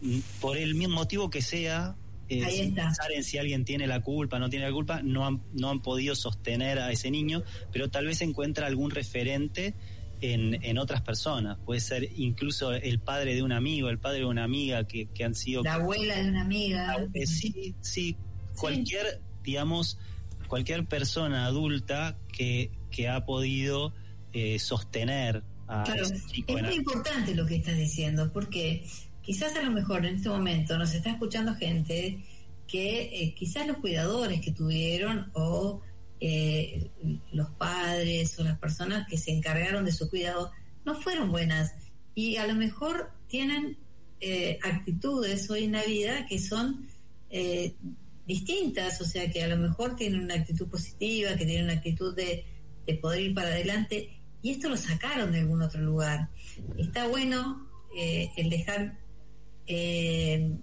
[0.00, 1.96] mm, por el mismo motivo que sea,
[2.28, 2.84] eh, Ahí sin está.
[2.84, 5.82] pensar en si alguien tiene la culpa, no tiene la culpa, no han, no han
[5.82, 9.74] podido sostener a ese niño, pero tal vez encuentra algún referente
[10.20, 11.58] en, en otras personas.
[11.66, 15.24] Puede ser incluso el padre de un amigo, el padre de una amiga que, que
[15.24, 16.96] han sido La abuela de una amiga.
[17.12, 18.16] eh, sí, sí,
[18.56, 19.98] cualquier, digamos,
[20.46, 23.92] cualquier persona adulta que, que ha podido
[24.32, 28.86] eh, sostener a Claro, ese chico es muy importante lo que estás diciendo, porque
[29.22, 32.24] quizás a lo mejor en este momento nos está escuchando gente
[32.66, 35.82] que eh, quizás los cuidadores que tuvieron o
[36.20, 36.90] eh,
[37.32, 40.52] los padres o las personas que se encargaron de su cuidado
[40.84, 41.74] no fueron buenas.
[42.14, 43.76] Y a lo mejor tienen
[44.20, 46.88] eh, actitudes hoy en la vida que son
[47.28, 47.74] eh,
[48.26, 52.14] distintas, o sea que a lo mejor tienen una actitud positiva, que tienen una actitud
[52.14, 52.46] de,
[52.86, 54.10] de poder ir para adelante
[54.44, 56.28] y esto lo sacaron de algún otro lugar.
[56.76, 58.98] Está bueno eh, el dejar,
[59.66, 60.58] eh,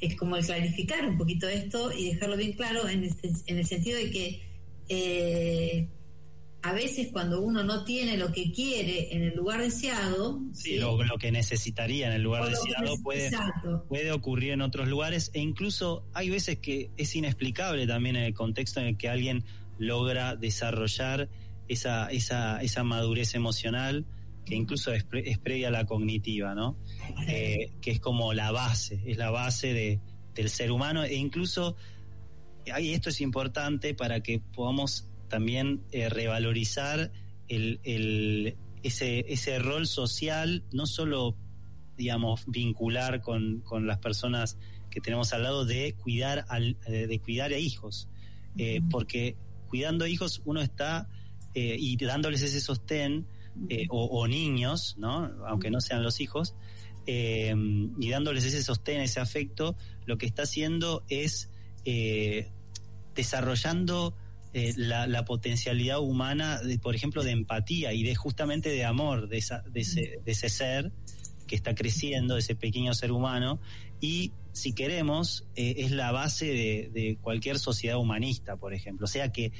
[0.00, 3.14] es como el clarificar un poquito esto y dejarlo bien claro en el,
[3.46, 4.42] en el sentido de que
[4.88, 5.88] eh,
[6.62, 10.78] a veces cuando uno no tiene lo que quiere en el lugar deseado, Sí, ¿sí?
[10.78, 13.84] lo, lo que necesitaría en el lugar deseado puede, Exacto.
[13.86, 18.32] puede ocurrir en otros lugares e incluso hay veces que es inexplicable también en el
[18.32, 19.44] contexto en el que alguien
[19.78, 21.28] logra desarrollar
[21.72, 24.04] esa, esa, esa madurez emocional
[24.44, 26.76] que incluso es, pre- es previa a la cognitiva, ¿no?
[27.28, 30.00] Eh, que es como la base, es la base de,
[30.34, 31.04] del ser humano.
[31.04, 31.76] E incluso
[32.72, 37.12] ahí esto es importante para que podamos también eh, revalorizar
[37.48, 41.36] el, el- ese, ese rol social, no solo,
[41.98, 44.56] digamos, vincular con, con las personas
[44.90, 48.08] que tenemos al lado de cuidar, al, eh, de cuidar a hijos,
[48.56, 49.36] Eh, porque
[49.68, 51.08] cuidando hijos uno está
[51.54, 53.26] eh, y dándoles ese sostén,
[53.68, 55.30] eh, o, o niños, ¿no?
[55.46, 56.54] aunque no sean los hijos,
[57.06, 57.54] eh,
[57.98, 61.48] y dándoles ese sostén, ese afecto, lo que está haciendo es
[63.14, 64.14] desarrollando
[64.52, 69.38] la, la potencialidad humana, de, por ejemplo, de empatía y de justamente de amor de,
[69.38, 70.92] esa- de ese, de ese ser
[71.46, 73.60] que está creciendo, de ese pequeño ser humano,
[74.00, 79.04] y si queremos, eh, es la base de, de cualquier sociedad humanista, por ejemplo.
[79.04, 79.52] O sea que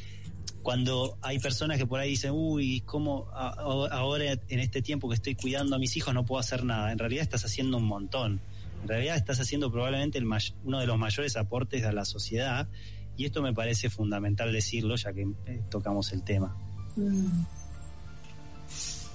[0.63, 5.35] cuando hay personas que por ahí dicen, uy, ¿cómo ahora en este tiempo que estoy
[5.35, 6.93] cuidando a mis hijos no puedo hacer nada?
[6.93, 8.41] En realidad estás haciendo un montón.
[8.83, 10.27] En realidad estás haciendo probablemente el
[10.65, 12.69] uno de los mayores aportes a la sociedad
[13.17, 16.57] y esto me parece fundamental decirlo ya que eh, tocamos el tema.
[16.97, 17.43] Mm.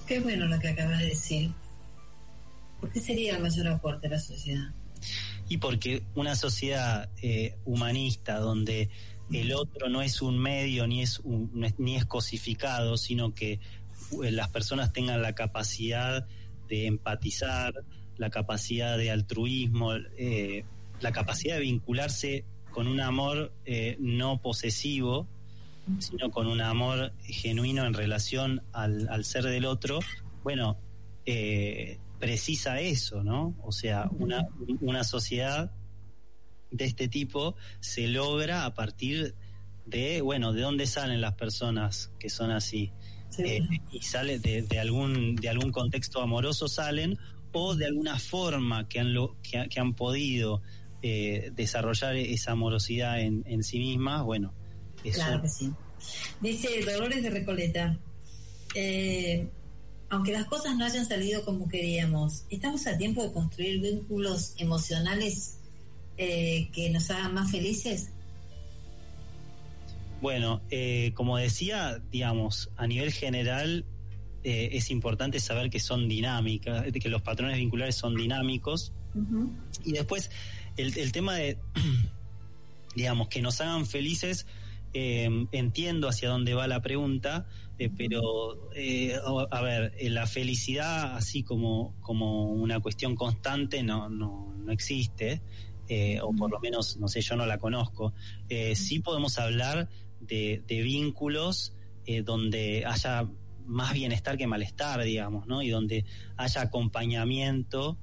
[0.06, 1.50] Qué bueno lo que acabas de decir.
[2.80, 4.72] ¿Por qué sería el mayor aporte a la sociedad?
[5.48, 8.90] Y porque una sociedad eh, humanista donde
[9.32, 13.52] el otro no es un medio ni es, un- ni es cosificado, sino que
[14.22, 16.26] eh, las personas tengan la capacidad
[16.68, 17.74] de empatizar,
[18.18, 20.64] la capacidad de altruismo, eh,
[21.00, 25.26] la capacidad de vincularse con un amor eh, no posesivo,
[25.98, 30.00] sino con un amor genuino en relación al, al ser del otro,
[30.42, 30.76] bueno,
[31.26, 33.54] eh, precisa eso, ¿no?
[33.62, 34.46] O sea, una,
[34.80, 35.70] una sociedad
[36.70, 39.34] de este tipo se logra a partir
[39.84, 42.92] de, bueno, de dónde salen las personas que son así.
[43.30, 43.42] Sí.
[43.44, 43.60] Eh,
[43.92, 47.18] y sale de, de algún de algún contexto amoroso salen
[47.52, 50.62] o de alguna forma que han lo, que, ha- que han podido
[51.02, 54.54] eh, desarrollar esa amorosidad en, en sí mismas bueno
[55.02, 55.72] eso Claro que sí.
[56.40, 57.98] Dice Dolores de Recoleta,
[58.74, 59.48] eh,
[60.10, 65.55] aunque las cosas no hayan salido como queríamos, ¿estamos a tiempo de construir vínculos emocionales
[66.16, 68.10] eh, que nos hagan más felices?
[70.22, 73.84] bueno eh, como decía digamos a nivel general
[74.44, 78.92] eh, es importante saber que son dinámicas que los patrones vinculares son dinámicos.
[79.84, 80.30] Y después,
[80.76, 81.58] el, el tema de,
[82.94, 84.46] digamos, que nos hagan felices,
[84.98, 87.46] eh, entiendo hacia dónde va la pregunta,
[87.78, 89.14] eh, pero, eh,
[89.50, 95.42] a ver, la felicidad así como, como una cuestión constante no, no, no existe,
[95.88, 98.12] eh, o por lo menos, no sé, yo no la conozco.
[98.48, 99.88] Eh, sí podemos hablar
[100.20, 101.74] de, de vínculos
[102.06, 103.28] eh, donde haya
[103.66, 105.62] más bienestar que malestar, digamos, ¿no?
[105.62, 106.04] Y donde
[106.36, 107.98] haya acompañamiento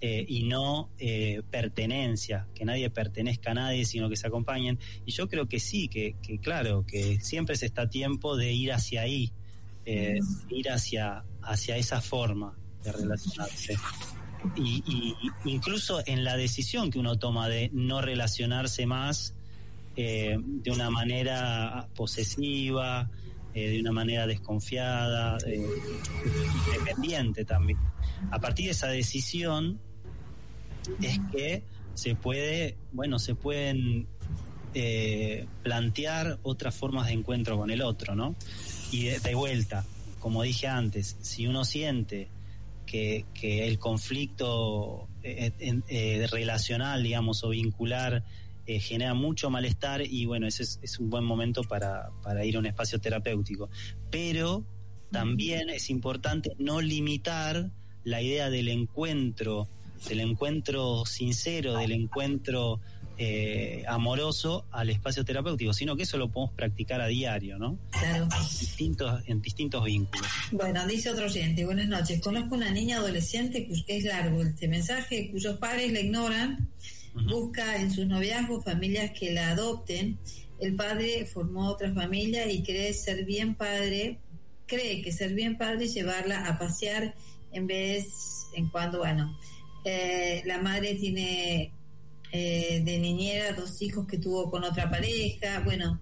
[0.00, 4.78] eh, y no eh, pertenencia, que nadie pertenezca a nadie, sino que se acompañen.
[5.06, 8.52] Y yo creo que sí, que, que claro, que siempre se está a tiempo de
[8.52, 9.32] ir hacia ahí,
[9.84, 10.18] eh,
[10.48, 13.76] ir hacia, hacia esa forma de relacionarse.
[14.56, 19.34] Y, y incluso en la decisión que uno toma de no relacionarse más
[19.96, 23.10] eh, de una manera posesiva,
[23.54, 25.62] eh, de una manera desconfiada, eh,
[26.66, 27.78] independiente también.
[28.30, 29.78] A partir de esa decisión
[31.02, 31.62] es que
[31.92, 34.06] se puede, bueno, se pueden
[34.72, 38.34] eh, plantear otras formas de encuentro con el otro, ¿no?
[38.90, 39.84] Y de vuelta,
[40.18, 42.28] como dije antes, si uno siente
[42.92, 45.52] que, el conflicto eh,
[45.88, 48.22] eh, relacional, digamos, o vincular
[48.66, 52.66] eh, genera mucho malestar y bueno, ese es, un buen momento para ir a un
[52.66, 53.70] espacio terapéutico.
[54.10, 54.64] Pero
[55.10, 57.70] también es importante no limitar
[58.04, 59.68] la idea del encuentro,
[60.08, 62.80] del encuentro sincero, del encuentro
[63.18, 67.78] eh, amoroso al espacio terapéutico, sino que eso lo podemos practicar a diario, ¿no?
[67.90, 68.26] Claro.
[68.58, 70.26] Distintos, en distintos vínculos.
[70.50, 72.20] Bueno, dice otro oyente, buenas noches.
[72.20, 76.68] Conozco una niña adolescente cuyo es largo este mensaje, cuyos padres la ignoran,
[77.28, 80.18] busca en sus noviazgos familias que la adopten.
[80.58, 84.18] El padre formó otra familia y cree ser bien padre,
[84.66, 87.14] cree que ser bien padre es llevarla a pasear
[87.52, 88.06] en vez
[88.54, 89.38] en cuando, bueno,
[89.84, 91.72] eh, la madre tiene
[92.32, 96.00] eh, de niñera dos hijos que tuvo con otra pareja, bueno,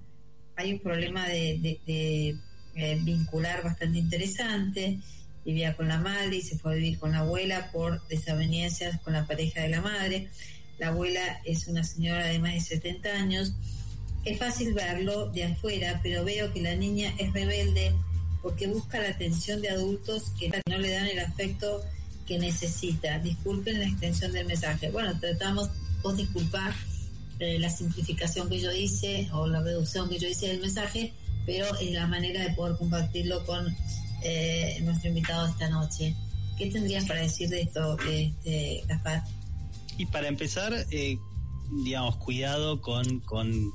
[0.57, 2.37] hay un problema de, eh,
[3.03, 4.99] vincular bastante interesante.
[5.45, 9.15] Vivía con la madre y se fue a vivir con la abuela por desavenencias con
[9.15, 10.29] la pareja de la madre.
[10.79, 13.55] La abuela es una señora de más de 70 años.
[14.25, 17.93] Es fácil verlo de afuera, pero veo que la niña es rebelde
[18.43, 21.83] porque busca la atención de adultos que no le dan el afecto
[22.27, 23.19] que necesita.
[23.19, 24.91] Disculpen la extensión del mensaje.
[24.91, 25.71] Bueno, tratamos,
[26.03, 26.75] vos disculpar
[27.39, 31.13] eh, la simplificación que yo hice o la reducción que yo hice del mensaje,
[31.47, 33.75] pero es la manera de poder compartirlo con
[34.23, 36.15] eh, nuestro invitado esta noche.
[36.59, 39.25] ¿Qué tendrías para decir de esto, este, Gaspar?
[39.97, 41.19] Y para empezar, eh,
[41.85, 43.73] digamos, cuidado con, con,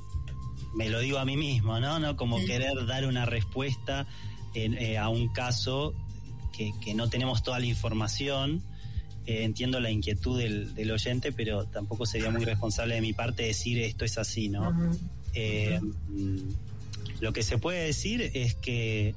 [0.76, 1.98] me lo digo a mí mismo, ¿no?
[1.98, 2.16] ¿No?
[2.16, 2.46] Como Sí.
[2.46, 4.06] querer dar una respuesta
[4.54, 5.94] en, eh, a un caso
[6.56, 8.62] que, que no tenemos toda la información.
[9.26, 13.42] Eh, entiendo la inquietud del, del oyente, pero tampoco sería muy responsable de mi parte
[13.42, 14.70] decir esto es así, ¿no?
[15.34, 16.38] Eh, mm,
[17.20, 19.14] lo que se puede decir es que,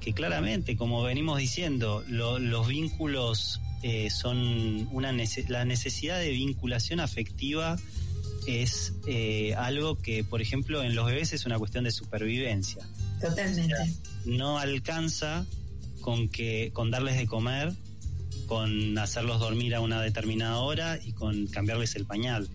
[0.00, 6.30] que claramente, como venimos diciendo, lo- los vínculos eh, son una nece- la necesidad de
[6.30, 7.76] vinculación afectiva
[8.46, 12.86] es eh, algo que, por ejemplo, en los bebés es una cuestión de supervivencia.
[13.20, 13.74] Totalmente.
[14.24, 15.46] No alcanza
[16.00, 17.72] con que con darles de comer,
[18.52, 22.46] con hacerlos dormir a una determinada hora y con cambiarles el pañal.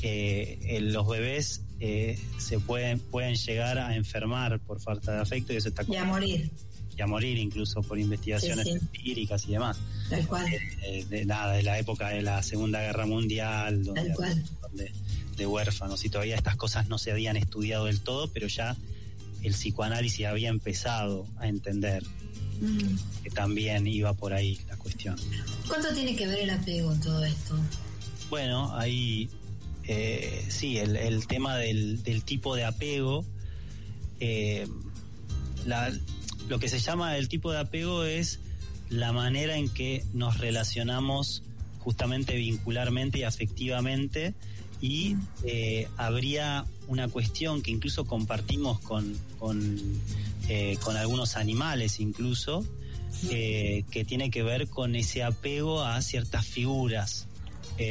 [0.00, 5.52] Eh, eh, los bebés eh, se pueden pueden llegar a enfermar por falta de afecto
[5.52, 6.48] y eso está Y a morir,
[6.96, 8.78] y a morir incluso por investigaciones Sí, sí.
[8.80, 9.78] empíricas y demás
[10.08, 10.46] tal cual.
[10.84, 14.30] eh, de nada de la época de la Segunda Guerra Mundial donde Tal cual.
[14.30, 14.92] había un montón de,
[15.36, 18.76] de huérfanos y todavía estas cosas no se habían estudiado del todo pero ya
[19.42, 22.04] el psicoanálisis había empezado a entender
[22.62, 22.96] Mm.
[23.24, 25.16] que también iba por ahí la cuestión
[25.66, 27.58] ¿Cuánto tiene que ver el apego en todo esto?
[28.30, 29.28] bueno ahí
[29.84, 33.24] eh, sí, el, el tema del, del tipo de apego.
[34.20, 34.66] eh,
[35.66, 35.92] la-
[36.48, 38.38] lo que se llama el tipo de apego es
[38.90, 41.42] la manera en que nos relacionamos
[41.80, 44.34] justamente vincularmente y afectivamente
[44.82, 49.80] y eh, habría una cuestión que incluso compartimos con, con,
[50.48, 52.66] eh, algunos animales incluso,
[53.30, 57.28] eh, que tiene que ver con ese apego a ciertas figuras,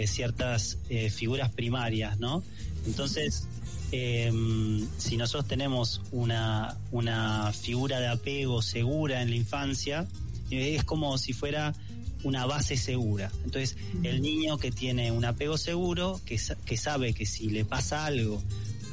[0.06, 0.78] ciertas
[1.10, 2.44] figuras primarias, ¿no?
[2.86, 3.48] Entonces,
[3.92, 4.32] eh,
[4.98, 10.08] si nosotros tenemos una, una figura de apego segura en la infancia,
[10.50, 11.74] es como si fuera
[12.24, 13.32] una base segura.
[13.44, 18.06] Entonces, el niño que tiene un apego seguro, que, que sabe que si le pasa
[18.06, 18.42] algo,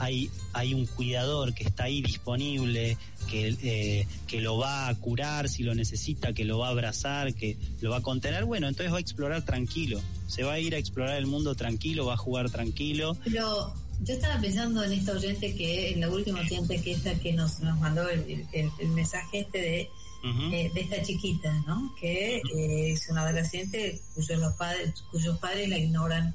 [0.00, 2.96] hay, hay un cuidador que está ahí disponible,
[3.28, 7.34] que, eh, que lo va a curar si lo necesita, que lo va a abrazar,
[7.34, 10.00] que lo va a contener, bueno, entonces va a explorar tranquilo.
[10.28, 13.16] Se va a ir a explorar el mundo tranquilo, va a jugar tranquilo.
[13.24, 13.74] Pero
[14.04, 17.58] yo estaba pensando en esta oyente que en la última oyente que esta que nos,
[17.60, 19.90] nos mandó el, el- el mensaje este de,
[20.24, 21.94] Eh, de esta chiquita, ¿no?
[22.00, 26.34] Que eh, es una adolescente cuyos los padres, cuyos padres la ignoran.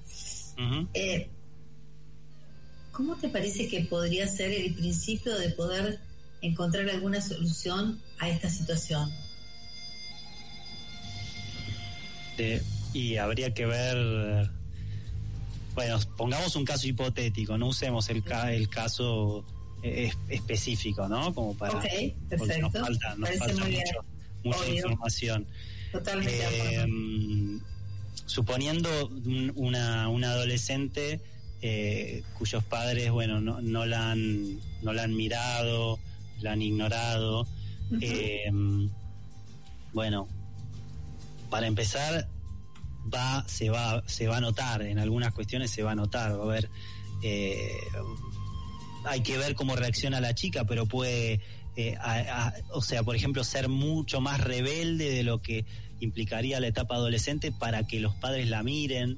[0.93, 1.27] Eh,
[2.91, 5.99] ¿Cómo te parece que podría ser el principio de poder
[6.41, 9.11] encontrar alguna solución a esta situación?
[12.37, 12.61] de-
[12.93, 14.49] y habría que ver
[15.75, 19.52] bueno pongamos un caso hipotético no usemos el ca- el caso eh,
[19.83, 21.85] es- específico no como para Ok,
[22.37, 24.05] porque nos falta nos falta mucho
[24.43, 25.47] mucha información.
[25.91, 27.59] Totalmente Eh,
[28.25, 31.21] suponiendo un- una, una adolescente
[31.61, 35.99] eh, cuyos padres bueno no, no la han no la han mirado
[36.41, 37.47] la han ignorado
[38.01, 38.49] eh,
[39.93, 40.27] bueno
[41.49, 42.27] para empezar
[43.13, 46.43] va se va se va a notar en algunas cuestiones se va a notar va
[46.43, 46.69] a haber
[47.21, 47.69] eh,
[49.05, 51.39] hay que ver cómo reacciona la chica pero puede
[51.75, 51.97] eh,
[52.71, 55.65] o sea por ejemplo ser mucho más rebelde de lo que
[55.99, 59.17] implicaría la etapa adolescente para que los padres la miren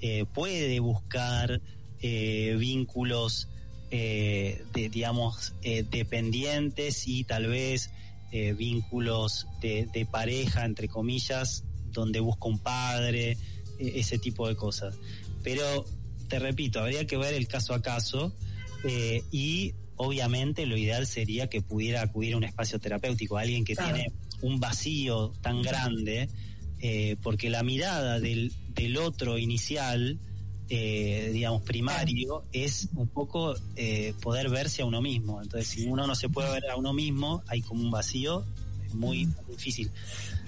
[0.00, 1.60] eh, puede buscar
[2.00, 3.48] eh, vínculos
[3.90, 7.90] eh, de, digamos dependientes y tal vez
[8.56, 13.36] vínculos de, de pareja entre comillas donde busca un padre
[13.78, 14.96] eh, ese tipo de cosas.
[15.42, 15.84] Pero
[16.28, 18.32] te repito habría que ver el caso a caso
[18.84, 23.74] eh, y obviamente lo ideal sería que pudiera acudir a un espacio terapéutico alguien que
[23.74, 23.94] Claro.
[23.94, 24.12] tiene
[24.42, 26.28] un vacío tan grande
[26.80, 30.18] eh, porque la mirada del, del otro inicial
[30.70, 35.42] eh, digamos primario es un poco eh, poder verse a uno mismo.
[35.42, 38.44] Entonces si uno no se puede ver a uno mismo hay como un vacío
[38.94, 39.90] muy difícil.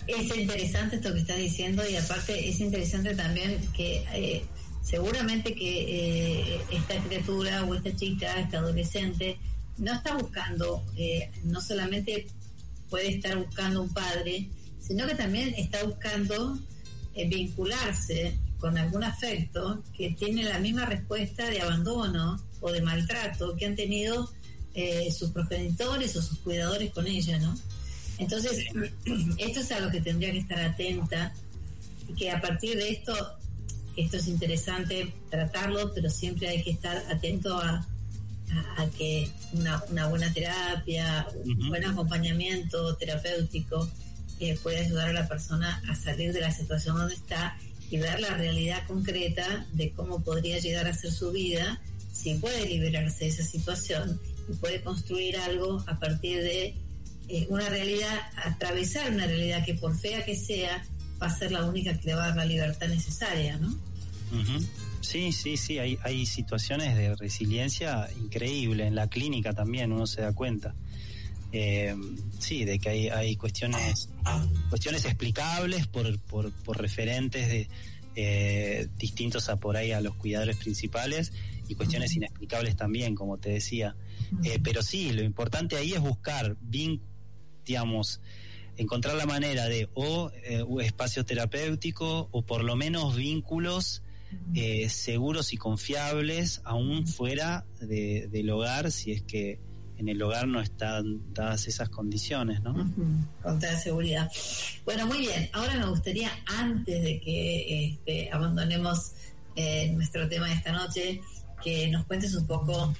[0.07, 4.45] Es interesante esto que estás diciendo y aparte es interesante también que eh,
[4.83, 9.39] seguramente que eh, esta criatura o esta chica, esta adolescente,
[9.78, 12.26] no está buscando, eh, no solamente
[12.91, 14.49] puede estar buscando un padre,
[14.80, 16.59] sino que también está buscando
[17.14, 23.57] eh, vincularse con algún afecto que tiene la misma respuesta de abandono o de maltrato
[23.57, 24.30] que han tenido
[24.74, 27.55] eh, sus progenitores o sus cuidadores con ella, ¿no?
[28.18, 28.66] Entonces,
[29.39, 31.35] esto es a lo que tendría que estar atenta
[32.09, 33.14] y que a partir de esto,
[33.97, 37.86] esto es interesante tratarlo, pero siempre hay que estar atento a,
[38.51, 41.68] a- a que una, una buena terapia, un Ujú.
[41.68, 43.88] buen acompañamiento terapéutico
[44.40, 47.57] eh, puede ayudar a la persona a salir de la situación donde está
[47.90, 51.80] y ver la realidad concreta de cómo podría llegar a ser su vida
[52.12, 56.74] si puede liberarse de esa situación y puede construir algo a partir de
[57.28, 60.84] eh, una realidad, atravesar una realidad que por fea que sea,
[61.23, 63.75] va a ser la única que le va a dar la libertad necesaria, ¿no?
[65.01, 70.23] Sí, sí, sí, hay, hay situaciones de resiliencia increíble en la clínica también, uno se
[70.23, 70.75] da cuenta.
[71.53, 71.95] Eh,
[72.39, 74.09] sí, de que hay, hay cuestiones
[74.70, 77.68] cuestiones explicables por, por, por referentes de,
[78.16, 81.33] eh, distintos a por ahí a los cuidadores principales
[81.68, 83.95] y cuestiones inexplicables también, como te decía.
[84.45, 87.03] Eh, pero sí, lo importante ahí es buscar, vin-
[87.66, 88.20] digamos,
[88.83, 94.03] encontrar la manera de o eh, espacio terapéutico o por lo menos vínculos
[94.55, 99.61] eh, seguros y confiables aún fuera de- del hogar si es que
[99.99, 102.72] en el hogar no están dadas esas condiciones, ¿no?
[103.43, 104.28] Con toda seguridad.
[104.85, 105.49] Bueno, muy bien.
[105.53, 109.12] Ahora me gustaría, antes de que este, abandonemos
[109.55, 111.20] eh, nuestro tema de esta noche,
[111.62, 112.93] que nos cuentes un poco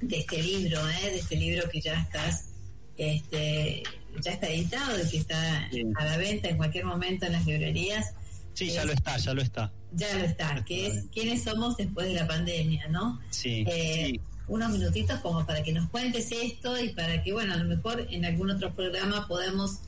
[0.00, 1.10] de este libro, ¿eh?
[1.10, 2.48] de este libro que ya estás,
[2.96, 3.82] este,
[4.20, 5.82] ya está editado y que está Sí.
[5.96, 8.12] a la venta en cualquier momento en las librerías.
[8.54, 9.72] Sí, ya Es- lo está, ya lo está.
[9.92, 13.20] Ya lo está, que es quiénes somos después de la pandemia, ¿no?
[13.30, 14.20] Sí, Eh, sí.
[14.48, 18.06] Unos minutitos como para que nos cuentes esto y para que, bueno, a lo mejor
[18.10, 19.78] en algún otro programa podamos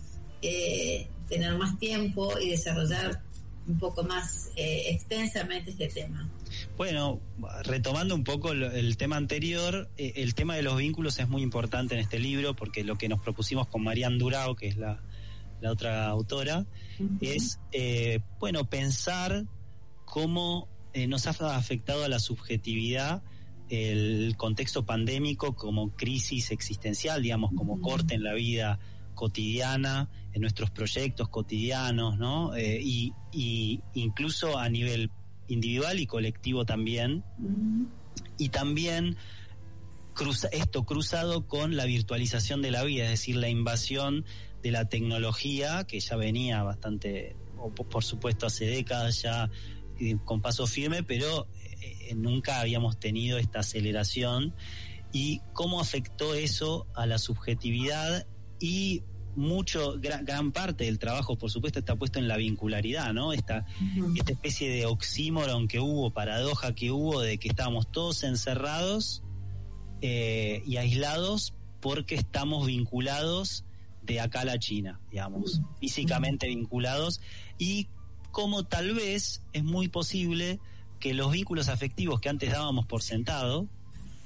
[0.43, 3.21] eh, tener más tiempo y desarrollar
[3.69, 6.29] un poco más eh, extensamente este tema.
[6.79, 7.21] Bueno,
[7.65, 11.95] retomando un poco el tema anterior, eh, el tema de los vínculos es muy importante
[11.97, 15.03] en este libro porque lo que nos propusimos con Marian Durao, que es la,
[15.61, 16.67] la otra autora,
[17.21, 19.45] es, eh, bueno, pensar
[20.05, 23.25] cómo eh, nos ha afectado a la subjetividad
[23.69, 28.79] el contexto pandémico como crisis existencial, digamos, como corte en la vida
[29.17, 32.55] cotidiana, en nuestros proyectos cotidianos, ¿no?
[32.55, 35.11] Eh, y, y incluso a nivel
[35.49, 37.25] individual y colectivo también.
[38.37, 39.17] Y también
[40.15, 44.25] cruza, esto cruzado con la virtualización de la vida, es decir, la invasión
[44.63, 49.51] de la tecnología, que ya venía bastante, o po- por supuesto hace décadas ya
[50.25, 51.49] con paso firme, pero
[51.81, 54.55] eh, nunca habíamos tenido esta aceleración
[55.13, 58.27] y cómo afectó eso a la subjetividad
[58.61, 59.03] y
[59.37, 63.33] mucho, gran, gran parte del trabajo, por supuesto, está puesto en la vincularidad, ¿no?
[63.33, 63.67] Esta,
[64.17, 69.23] esta especie de oxímoron que hubo, paradoja que hubo de que estábamos todos encerrados
[70.01, 73.65] eh, y aislados porque estamos vinculados
[74.03, 77.21] de acá a la China, digamos, físicamente vinculados.
[77.59, 77.89] Y
[78.31, 80.61] como tal vez es muy posible
[80.99, 83.69] que los vínculos afectivos que antes dábamos por sentado,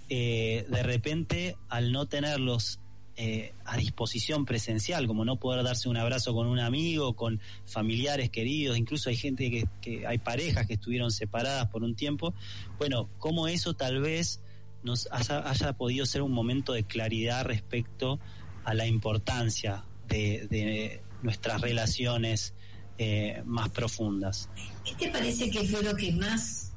[0.08, 2.80] eh, de repente al no tenerlos
[3.16, 8.30] eh, a disposición presencial, como no poder darse un abrazo con un amigo, con familiares
[8.30, 12.34] queridos, incluso hay gente que, hay parejas que estuvieron separadas por un tiempo,
[12.78, 14.40] bueno, como eso tal vez
[14.82, 18.18] nos haya, podido ser un momento de claridad respecto
[18.64, 22.54] a la importancia de, de nuestras relaciones
[22.98, 24.48] eh, más profundas.
[24.84, 26.72] ¿Qué te parece que fue lo que más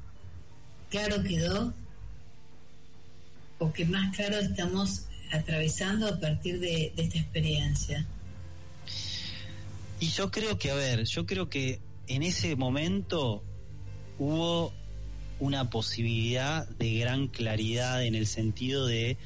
[0.90, 1.74] claro quedó
[3.58, 8.06] o que más claro estamos atravesando a partir de, esta experiencia?
[10.00, 13.42] Y yo creo que, a ver, yo creo que en ese momento
[14.18, 14.72] hubo
[15.38, 19.16] una posibilidad de gran claridad en el sentido de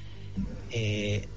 [0.71, 1.29] eh,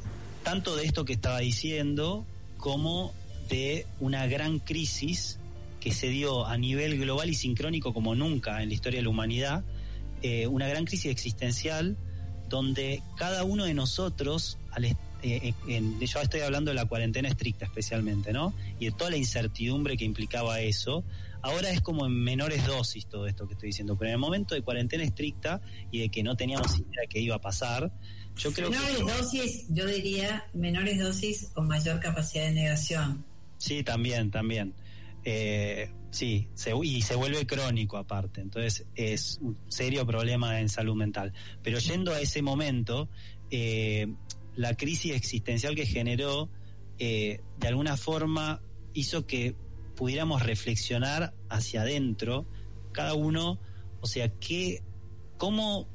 [0.44, 2.26] tanto de esto que estaba diciendo
[2.58, 3.14] como
[3.50, 5.40] de una gran crisis
[5.80, 9.10] que se dio a nivel global y sincrónico como nunca en la historia de la
[9.10, 9.64] humanidad,
[10.22, 11.98] eh, una gran crisis existencial
[12.50, 17.66] donde cada uno de nosotros, al eh, en- yo estoy hablando de la cuarentena estricta
[17.66, 18.54] especialmente, ¿no?
[18.80, 21.04] Y de toda la incertidumbre que implicaba eso,
[21.42, 24.54] ahora es como en menores dosis todo esto que estoy diciendo, pero en el momento
[24.54, 27.92] de cuarentena estricta y de que no teníamos idea qué iba a pasar,
[28.38, 28.78] yo creo que...
[28.78, 33.24] menores dosis, yo diría menores dosis con mayor capacidad de negación.
[33.58, 34.74] Sí, también, también.
[35.24, 40.96] Eh, sí, se- y se vuelve crónico aparte, entonces es un serio problema en salud
[40.96, 41.34] mental.
[41.64, 43.10] Pero yendo a ese momento,
[43.50, 44.08] eh,
[44.56, 46.50] la crisis existencial que generó,
[47.00, 48.62] eh, de alguna forma
[48.94, 49.56] hizo que
[49.96, 52.46] pudiéramos reflexionar hacia adentro,
[52.92, 53.60] cada uno,
[54.00, 54.84] o sea, qué,
[55.38, 55.88] cómo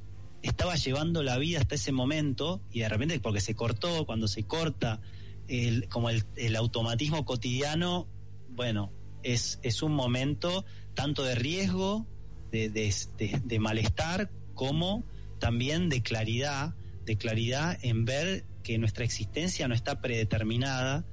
[0.43, 4.45] estaba llevando la vida hasta ese momento y de repente porque se cortó, cuando se
[4.45, 5.01] corta
[5.47, 8.09] el, como el, el automatismo cotidiano,
[8.51, 8.93] bueno,
[9.33, 10.65] es, es un momento
[10.95, 12.07] tanto de riesgo,
[12.51, 15.05] de, de, de- de malestar, como
[15.39, 16.75] también de claridad,
[17.05, 21.05] de claridad en ver que nuestra existencia no está predeterminada,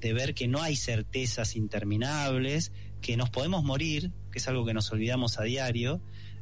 [0.00, 4.74] de ver que no hay certezas interminables, que nos podemos morir, que es algo que
[4.74, 6.00] nos olvidamos a diario,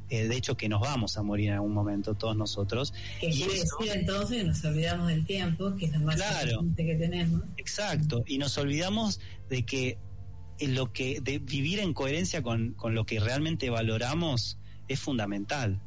[0.09, 2.93] eh, de hecho que nos vamos a morir en algún momento todos nosotros.
[3.21, 6.17] Que Y quiere eso- decir entonces que nos olvidamos del tiempo, que es lo más
[6.17, 6.51] Claro.
[6.53, 7.43] importante que tenemos.
[7.57, 9.99] Exacto, y nos olvidamos de que
[10.61, 15.81] lo que de vivir en coherencia con, con lo que realmente valoramos es fundamental.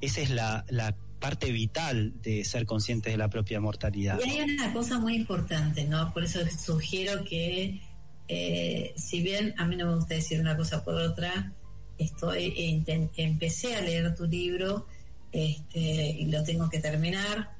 [0.00, 4.18] Esa es la, la parte vital de ser conscientes de la propia mortalidad.
[4.24, 6.12] Y hay una cosa muy importante, ¿no?
[6.12, 7.80] Por eso sugiero que,
[8.28, 11.52] eh, si bien a mí no me gusta decir una cosa por otra,
[11.98, 12.84] estoy
[13.16, 14.86] empecé a leer tu libro
[15.32, 17.56] este, y lo tengo que terminar.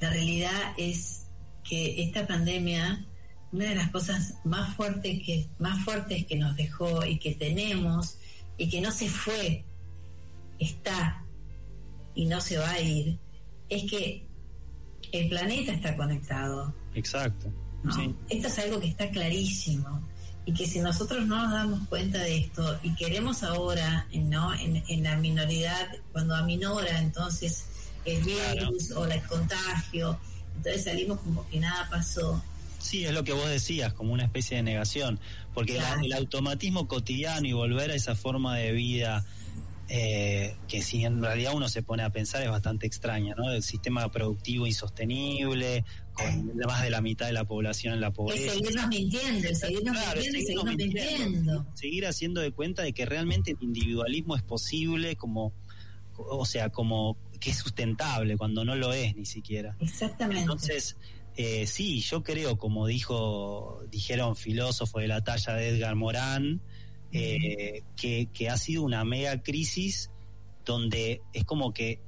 [0.00, 1.26] La realidad es
[1.64, 3.06] que esta pandemia,
[3.52, 8.18] una de las cosas más fuertes que más fuertes que nos dejó y que tenemos
[8.58, 9.64] y que no se fue,
[10.58, 11.24] está
[12.14, 13.18] y no se va a ir,
[13.68, 14.26] es que
[15.12, 16.74] el planeta está conectado.
[16.94, 17.52] Exacto.
[17.82, 17.94] ¿no?
[17.94, 18.14] Sí.
[18.28, 20.02] Esto es algo que está clarísimo
[20.46, 24.54] y que si nosotros no nos damos cuenta de esto y queremos ahora, ¿no?
[24.54, 27.66] En, en la minoridad, cuando aminora entonces
[28.04, 30.18] el virus o el contagio,
[30.56, 32.42] entonces salimos como que nada pasó.
[32.86, 35.18] Sí, es lo que vos decías, como una especie de negación,
[35.54, 36.00] porque Claro.
[36.04, 39.24] el automatismo cotidiano y volver a esa forma de vida
[39.88, 43.52] eh, que si en realidad uno se pone a pensar es bastante extraña, ¿no?
[43.52, 48.14] El sistema productivo insostenible, con más de la mitad de la población en la Es
[48.14, 48.52] pobreza.
[48.52, 51.24] seguirnos mintiendo, es seguirnos Claro, mintiendo seguirnos seguirnos mintiendo.
[51.30, 51.66] mintiendo.
[51.76, 55.52] seguir haciendo de cuenta de que realmente el individualismo es posible como
[56.16, 60.40] o sea como que es sustentable cuando no lo es ni siquiera Exactamente.
[60.40, 60.96] entonces
[61.36, 66.62] eh, sí yo creo como dijo dijeron filósofos de la talla de Edgar Morán
[67.12, 70.10] eh, que, que ha sido una mega crisis
[70.64, 72.00] donde es como que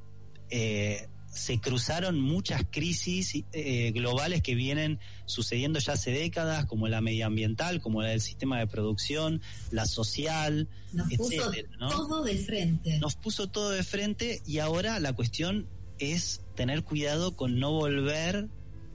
[0.51, 7.01] eh, se cruzaron muchas crisis eh, globales que vienen sucediendo ya hace décadas, como la
[7.01, 12.99] medioambiental, como la del sistema de producción, la social, Nos puso todo de frente.
[12.99, 15.69] Nos puso todo de frente y ahora la cuestión
[15.99, 18.49] es tener cuidado con no volver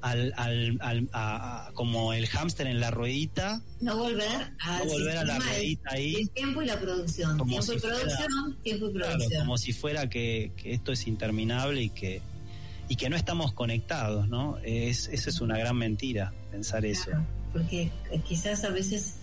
[0.03, 4.27] al, al, al- a- a- como el hámster en la ruedita, No volver
[4.59, 6.15] a, no volver a la ruedita ahí.
[6.15, 7.37] El tiempo y la producción.
[7.37, 9.39] Como Tiempo y si fuera- producción, tiempo y Claro, producción.
[9.41, 12.21] como si fuera que, que esto es interminable y que
[12.89, 14.57] y que no estamos conectados, ¿no?
[14.61, 17.11] Es, esa es una gran mentira, pensar eso.
[17.53, 17.89] Porque
[18.27, 19.13] quizás a veces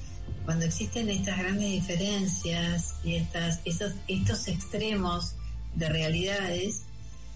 [0.46, 5.34] cuando existen estas grandes diferencias y estas, esos, estos extremos
[5.74, 6.82] de realidades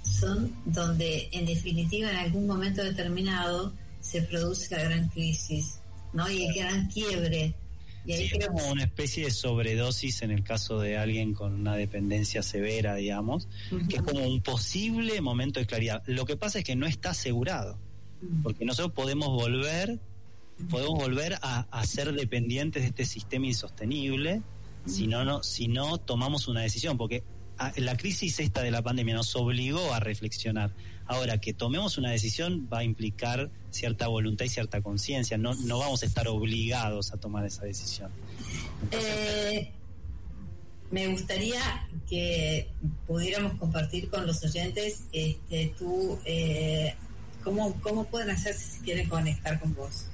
[0.05, 5.81] son donde en definitiva en algún momento determinado se produce la gran crisis,
[6.13, 6.31] ¿no?
[6.31, 7.55] Y el gran quiebre.
[8.05, 11.55] Y ahí Sí, es como una especie de sobredosis en el caso de alguien con
[11.55, 13.49] una dependencia severa, digamos,
[13.89, 16.03] que es como un posible momento de claridad.
[16.07, 17.79] Lo que pasa es que no está asegurado,
[18.43, 19.99] porque nosotros podemos volver,
[20.69, 24.43] podemos volver a, a ser dependientes de este sistema insostenible
[24.87, 27.23] si no, no, si no tomamos una decisión, porque
[27.77, 30.73] la crisis esta de la pandemia nos obligó a reflexionar.
[31.07, 35.79] Ahora, que tomemos una decisión va a implicar cierta voluntad y cierta conciencia, no, no
[35.79, 38.11] vamos a estar obligados a tomar esa decisión.
[38.91, 39.71] Eh,
[40.91, 42.69] me gustaría que
[43.07, 46.95] pudiéramos compartir con los oyentes este, tú, eh,
[47.43, 50.07] cómo, cómo pueden hacer si quieren conectar con vos.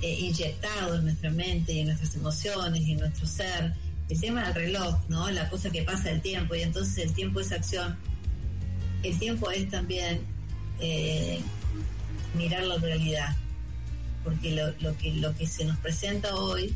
[0.03, 3.73] eh, inyectado en nuestra mente y en nuestras emociones y en nuestro ser
[4.09, 5.31] el tema del reloj, ¿no?
[5.31, 7.97] La cosa que pasa el tiempo y entonces el tiempo es acción.
[9.03, 10.21] El tiempo es también
[10.81, 11.41] eh,
[12.35, 13.37] mirar la realidad,
[14.25, 16.75] porque lo, lo que lo que se nos presenta hoy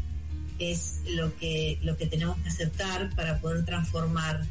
[0.58, 4.44] es lo que lo que tenemos que aceptar para poder transformar,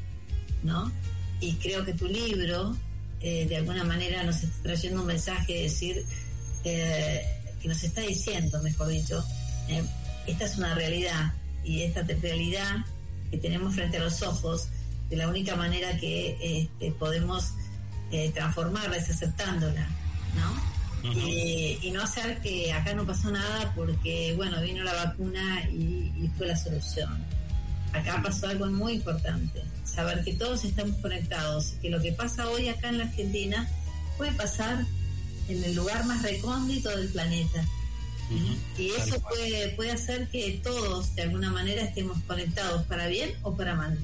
[0.64, 0.92] ¿no?
[1.42, 2.76] Y creo que tu libro
[3.22, 6.06] eh, de alguna manera nos está trayendo un mensaje de decir
[6.64, 7.24] eh,
[7.62, 9.24] que nos está diciendo, mejor dicho,
[10.26, 11.34] esta es una realidad
[11.70, 12.78] y esta te- realidad
[13.30, 14.68] que tenemos frente a los ojos,
[15.10, 17.52] de la única manera que este, podemos
[18.12, 19.88] eh, transformarla es aceptándola,
[20.36, 20.70] ¿no?
[21.16, 26.12] Eh, y no hacer que acá no pasó nada porque, bueno, vino la vacuna y,
[26.18, 27.24] y fue la solución.
[27.94, 32.68] Acá pasó algo muy importante, saber que todos estamos conectados, que lo que pasa hoy
[32.68, 33.68] acá en la Argentina
[34.18, 34.86] puede pasar
[35.48, 37.64] en el lugar más recóndito del planeta.
[38.78, 43.56] Y eso puede, puede hacer que todos de alguna manera estemos conectados para bien o
[43.56, 43.98] para mal.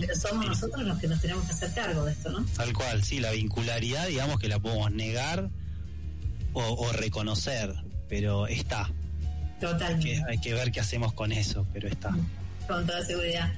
[0.00, 0.50] Pero somos Sí.
[0.50, 2.44] nosotros los que nos tenemos que hacer cargo de esto, ¿no?
[2.56, 5.50] Tal cual, sí, la vincularidad, digamos que la podemos negar
[6.52, 7.74] o, o reconocer,
[8.08, 8.84] pero está.
[8.84, 8.92] Hay
[9.60, 10.22] que, Totalmente.
[10.28, 12.10] hay que ver qué hacemos con eso, pero está.
[12.68, 13.52] Con toda seguridad.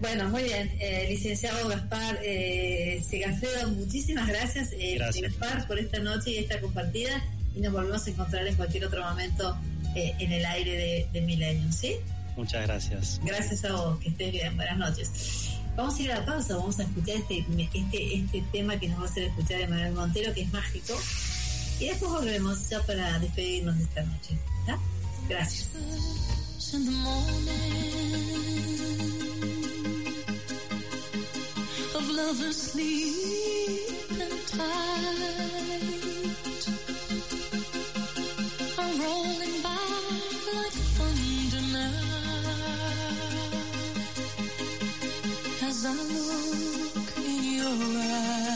[0.00, 0.70] Bueno, muy bien.
[0.80, 5.38] Eh, licenciado Gaspar eh, Segafredo, muchísimas gracias, eh, Gracias.
[5.38, 7.22] Gaspar, por esta noche y esta compartida.
[7.54, 9.56] Y nos volvemos a encontrar en cualquier otro momento
[9.94, 11.96] eh, en el aire de, de Millennium, ¿sí?
[12.36, 13.20] Muchas gracias.
[13.24, 14.56] Gracias a vos, que estés bien.
[14.56, 15.10] Buenas noches.
[15.76, 17.44] Vamos a ir a la pausa, vamos a escuchar este,
[17.74, 20.94] este, este tema que nos va a hacer escuchar Emanuel Montero, que es mágico.
[21.80, 24.38] Y después volvemos ya para despedirnos de esta noche.
[24.60, 24.78] ¿está?
[25.28, 25.68] Gracias.
[31.94, 32.74] of lovers
[39.04, 39.76] rolling by
[40.56, 41.92] like thunder now
[45.68, 48.54] as I look in your eyes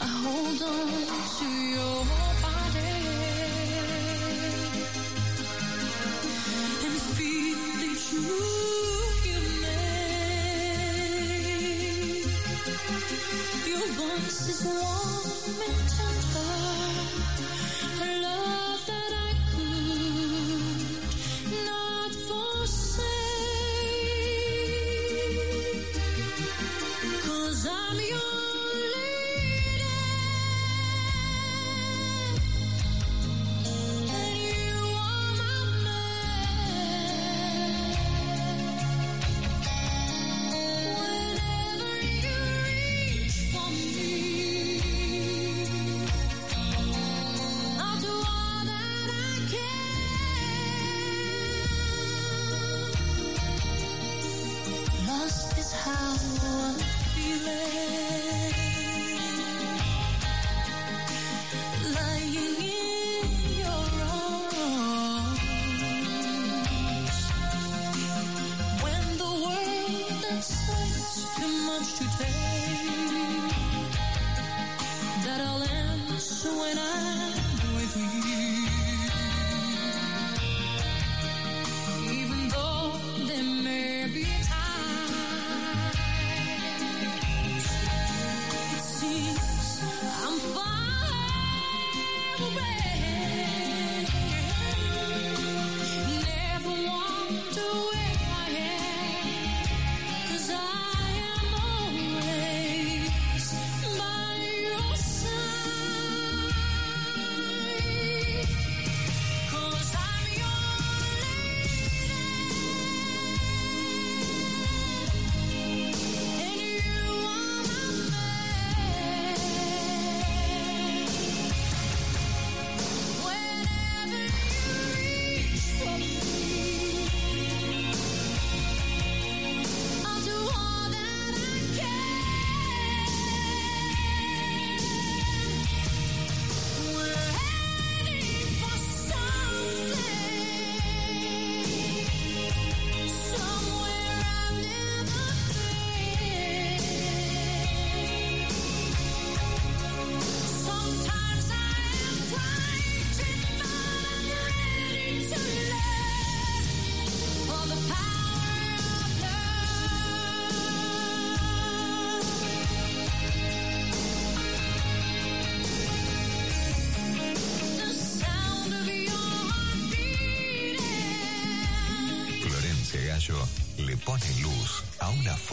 [0.00, 0.90] I hold on
[1.38, 1.98] to your
[2.44, 2.94] body
[6.86, 9.94] and feel the truth you make.
[13.72, 16.03] Your voice is warm and tender,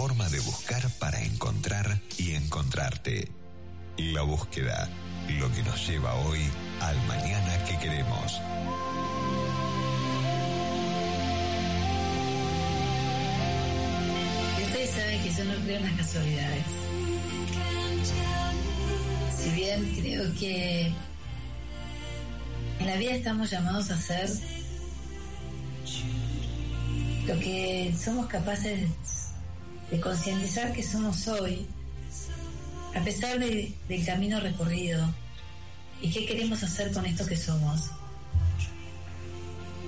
[0.01, 3.29] forma de buscar para encontrar y encontrarte.
[3.97, 4.89] La búsqueda,
[5.29, 6.39] lo que nos lleva hoy
[6.79, 8.41] al mañana que queremos.
[14.65, 16.65] Ustedes saben que yo no creo en las casualidades.
[19.37, 20.91] Si bien creo que
[22.79, 24.31] en la vida estamos llamados a hacer
[27.27, 29.20] lo que somos capaces de
[29.99, 31.65] concientizar que somos hoy,
[32.95, 35.13] a pesar de- del camino recorrido,
[36.01, 37.89] y qué queremos hacer con esto que somos.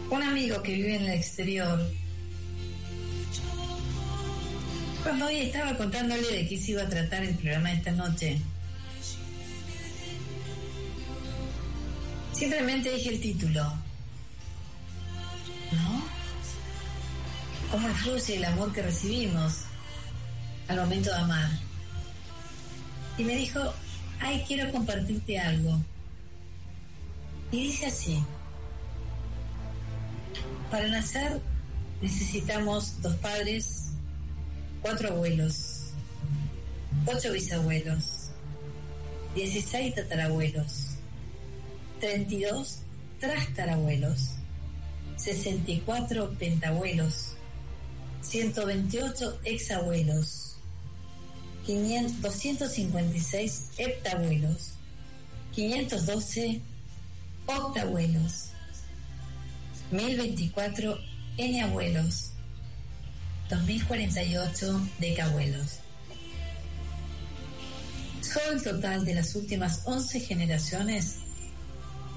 [0.10, 1.80] Un amigo que vive en el exterior
[5.04, 8.40] Cuando hoy estaba contándole de qué se iba a tratar el programa de esta noche,
[12.32, 13.74] simplemente dije el título.
[17.70, 19.64] ¿Cómo influye el amor que recibimos
[20.68, 21.50] al momento de amar?
[23.18, 23.60] Y me dijo,
[24.20, 25.80] ay, quiero compartirte algo.
[27.52, 28.24] Y dice así,
[30.72, 31.40] para nacer
[32.02, 33.92] necesitamos dos padres,
[34.82, 35.92] cuatro abuelos,
[37.06, 38.30] ocho bisabuelos,
[39.36, 40.96] 16 tatarabuelos,
[42.00, 42.80] 32
[43.20, 44.32] trastarabuelos,
[45.16, 47.36] 64 pentabuelos,
[48.22, 50.53] 128 exabuelos,
[51.66, 54.74] 500 256 heptabuelos,
[55.54, 56.62] 512
[57.46, 58.50] octabuelos,
[59.92, 60.98] 1024
[61.38, 62.32] eneabuelos,
[63.50, 65.80] 2048 decabuelos.
[68.22, 71.18] Solo el total de las últimas 11 generaciones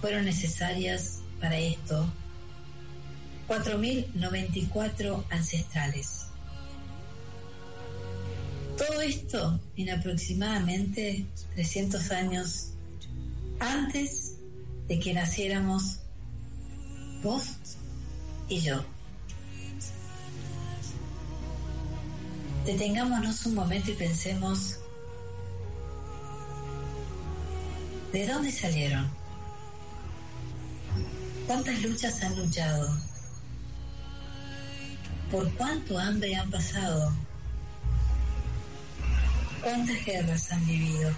[0.00, 2.10] fueron necesarias para esto
[3.48, 6.25] 4.094 ancestrales.
[8.76, 11.24] Todo esto en aproximadamente
[11.54, 12.72] 300 años
[13.58, 14.34] antes
[14.86, 16.00] de que naciéramos
[17.22, 17.44] vos
[18.48, 18.84] y yo.
[22.66, 24.78] Detengámonos un momento y pensemos,
[28.12, 29.08] ¿de dónde salieron?
[31.46, 32.88] ¿Cuántas luchas han luchado?
[35.30, 37.25] ¿Por cuánto hambre han pasado?
[39.66, 41.10] ¿Cuántas guerras han vivido?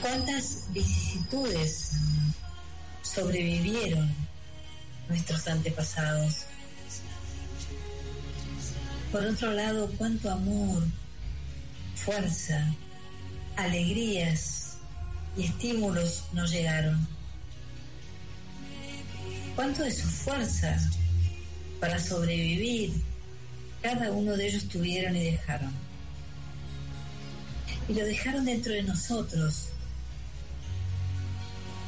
[0.00, 1.90] ¿Cuántas vicisitudes
[3.02, 4.14] sobrevivieron
[5.08, 6.44] nuestros antepasados?
[9.10, 10.84] Por otro lado, cuánto amor,
[11.96, 12.72] fuerza,
[13.56, 14.76] alegrías
[15.36, 17.08] y estímulos nos llegaron.
[19.56, 20.78] Cuánto de su fuerza
[21.80, 23.09] para sobrevivir
[23.82, 25.72] cada uno de ellos tuvieron y dejaron.
[27.88, 29.68] Y lo dejaron dentro de nosotros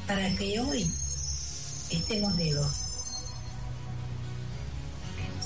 [0.07, 0.91] para que hoy
[1.91, 2.73] estemos vivos.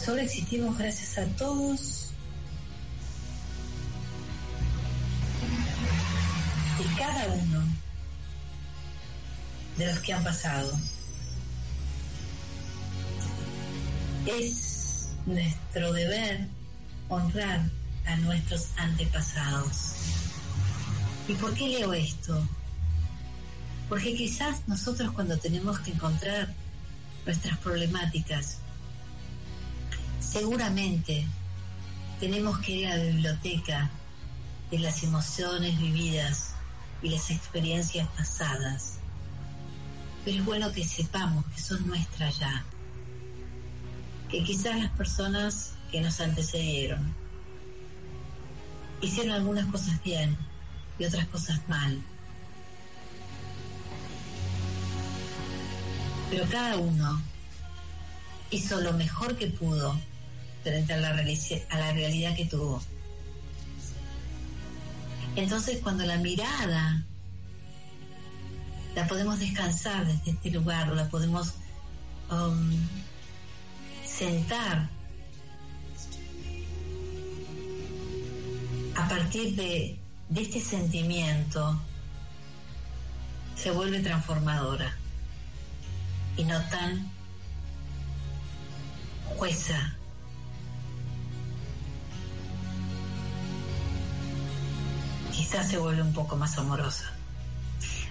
[0.03, 2.11] Solo existimos gracias a todos
[6.79, 7.65] y cada uno
[9.79, 10.79] de los que han pasado.
[14.27, 14.76] Es
[15.27, 16.47] nuestro deber
[17.09, 17.61] honrar
[18.07, 19.95] a nuestros antepasados.
[21.29, 22.47] ¿Y por qué leo esto?
[23.89, 26.55] Porque quizás nosotros cuando tenemos que encontrar
[27.25, 28.59] nuestras problemáticas,
[30.21, 31.27] seguramente
[32.21, 33.91] tenemos que ir a la biblioteca
[34.71, 36.55] de las emociones vividas
[37.03, 38.99] y las experiencias pasadas.
[40.25, 42.65] Pero es bueno que sepamos que son nuestras ya.
[44.31, 47.15] Que quizás las personas que nos antecedieron
[49.01, 50.37] hicieron algunas cosas bien
[50.99, 52.03] y otras cosas mal.
[56.31, 57.23] Pero cada uno
[58.51, 59.99] hizo lo mejor que pudo
[60.63, 62.83] frente a la, a la realidad que tuvo.
[65.37, 67.05] Entonces cuando la mirada
[68.95, 71.53] la podemos descansar desde este lugar, la podemos
[72.31, 72.73] um,
[74.19, 74.89] sentar
[78.95, 79.99] a partir de,
[80.35, 81.79] este sentimiento,
[83.55, 84.97] se vuelve transformadora
[86.37, 87.11] y no tan
[89.37, 89.95] jueza.
[95.31, 97.13] Quizás se vuelve un poco más amorosa.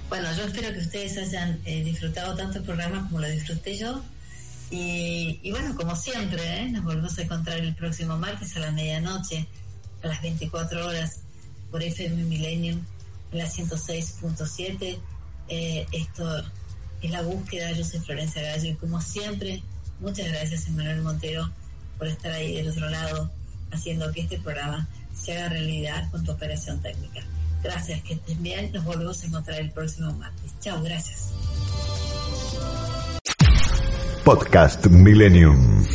[0.08, 4.04] Bueno, yo espero que ustedes hayan eh, disfrutado tanto el programa como lo disfruté yo.
[4.72, 6.70] Y, y bueno, como siempre, ¿eh?
[6.70, 9.48] nos volvemos a encontrar el próximo martes a la medianoche,
[10.04, 11.22] a las 24 horas,
[11.72, 12.82] por FM Millennium,
[13.32, 14.98] en la 106.7.
[15.50, 16.44] Eh, esto
[17.02, 17.72] es la búsqueda.
[17.72, 19.62] Yo soy Florencia Gallo y como siempre,
[20.00, 21.52] muchas gracias Emanuel Montero
[21.98, 23.32] por estar ahí del otro lado
[23.72, 27.22] haciendo que este programa se haga realidad con tu operación técnica.
[27.64, 28.72] Gracias, que estén bien.
[28.72, 30.54] Nos volvemos a encontrar el próximo martes.
[30.60, 31.32] Chao, gracias.
[34.26, 35.86] Podcast Millennium.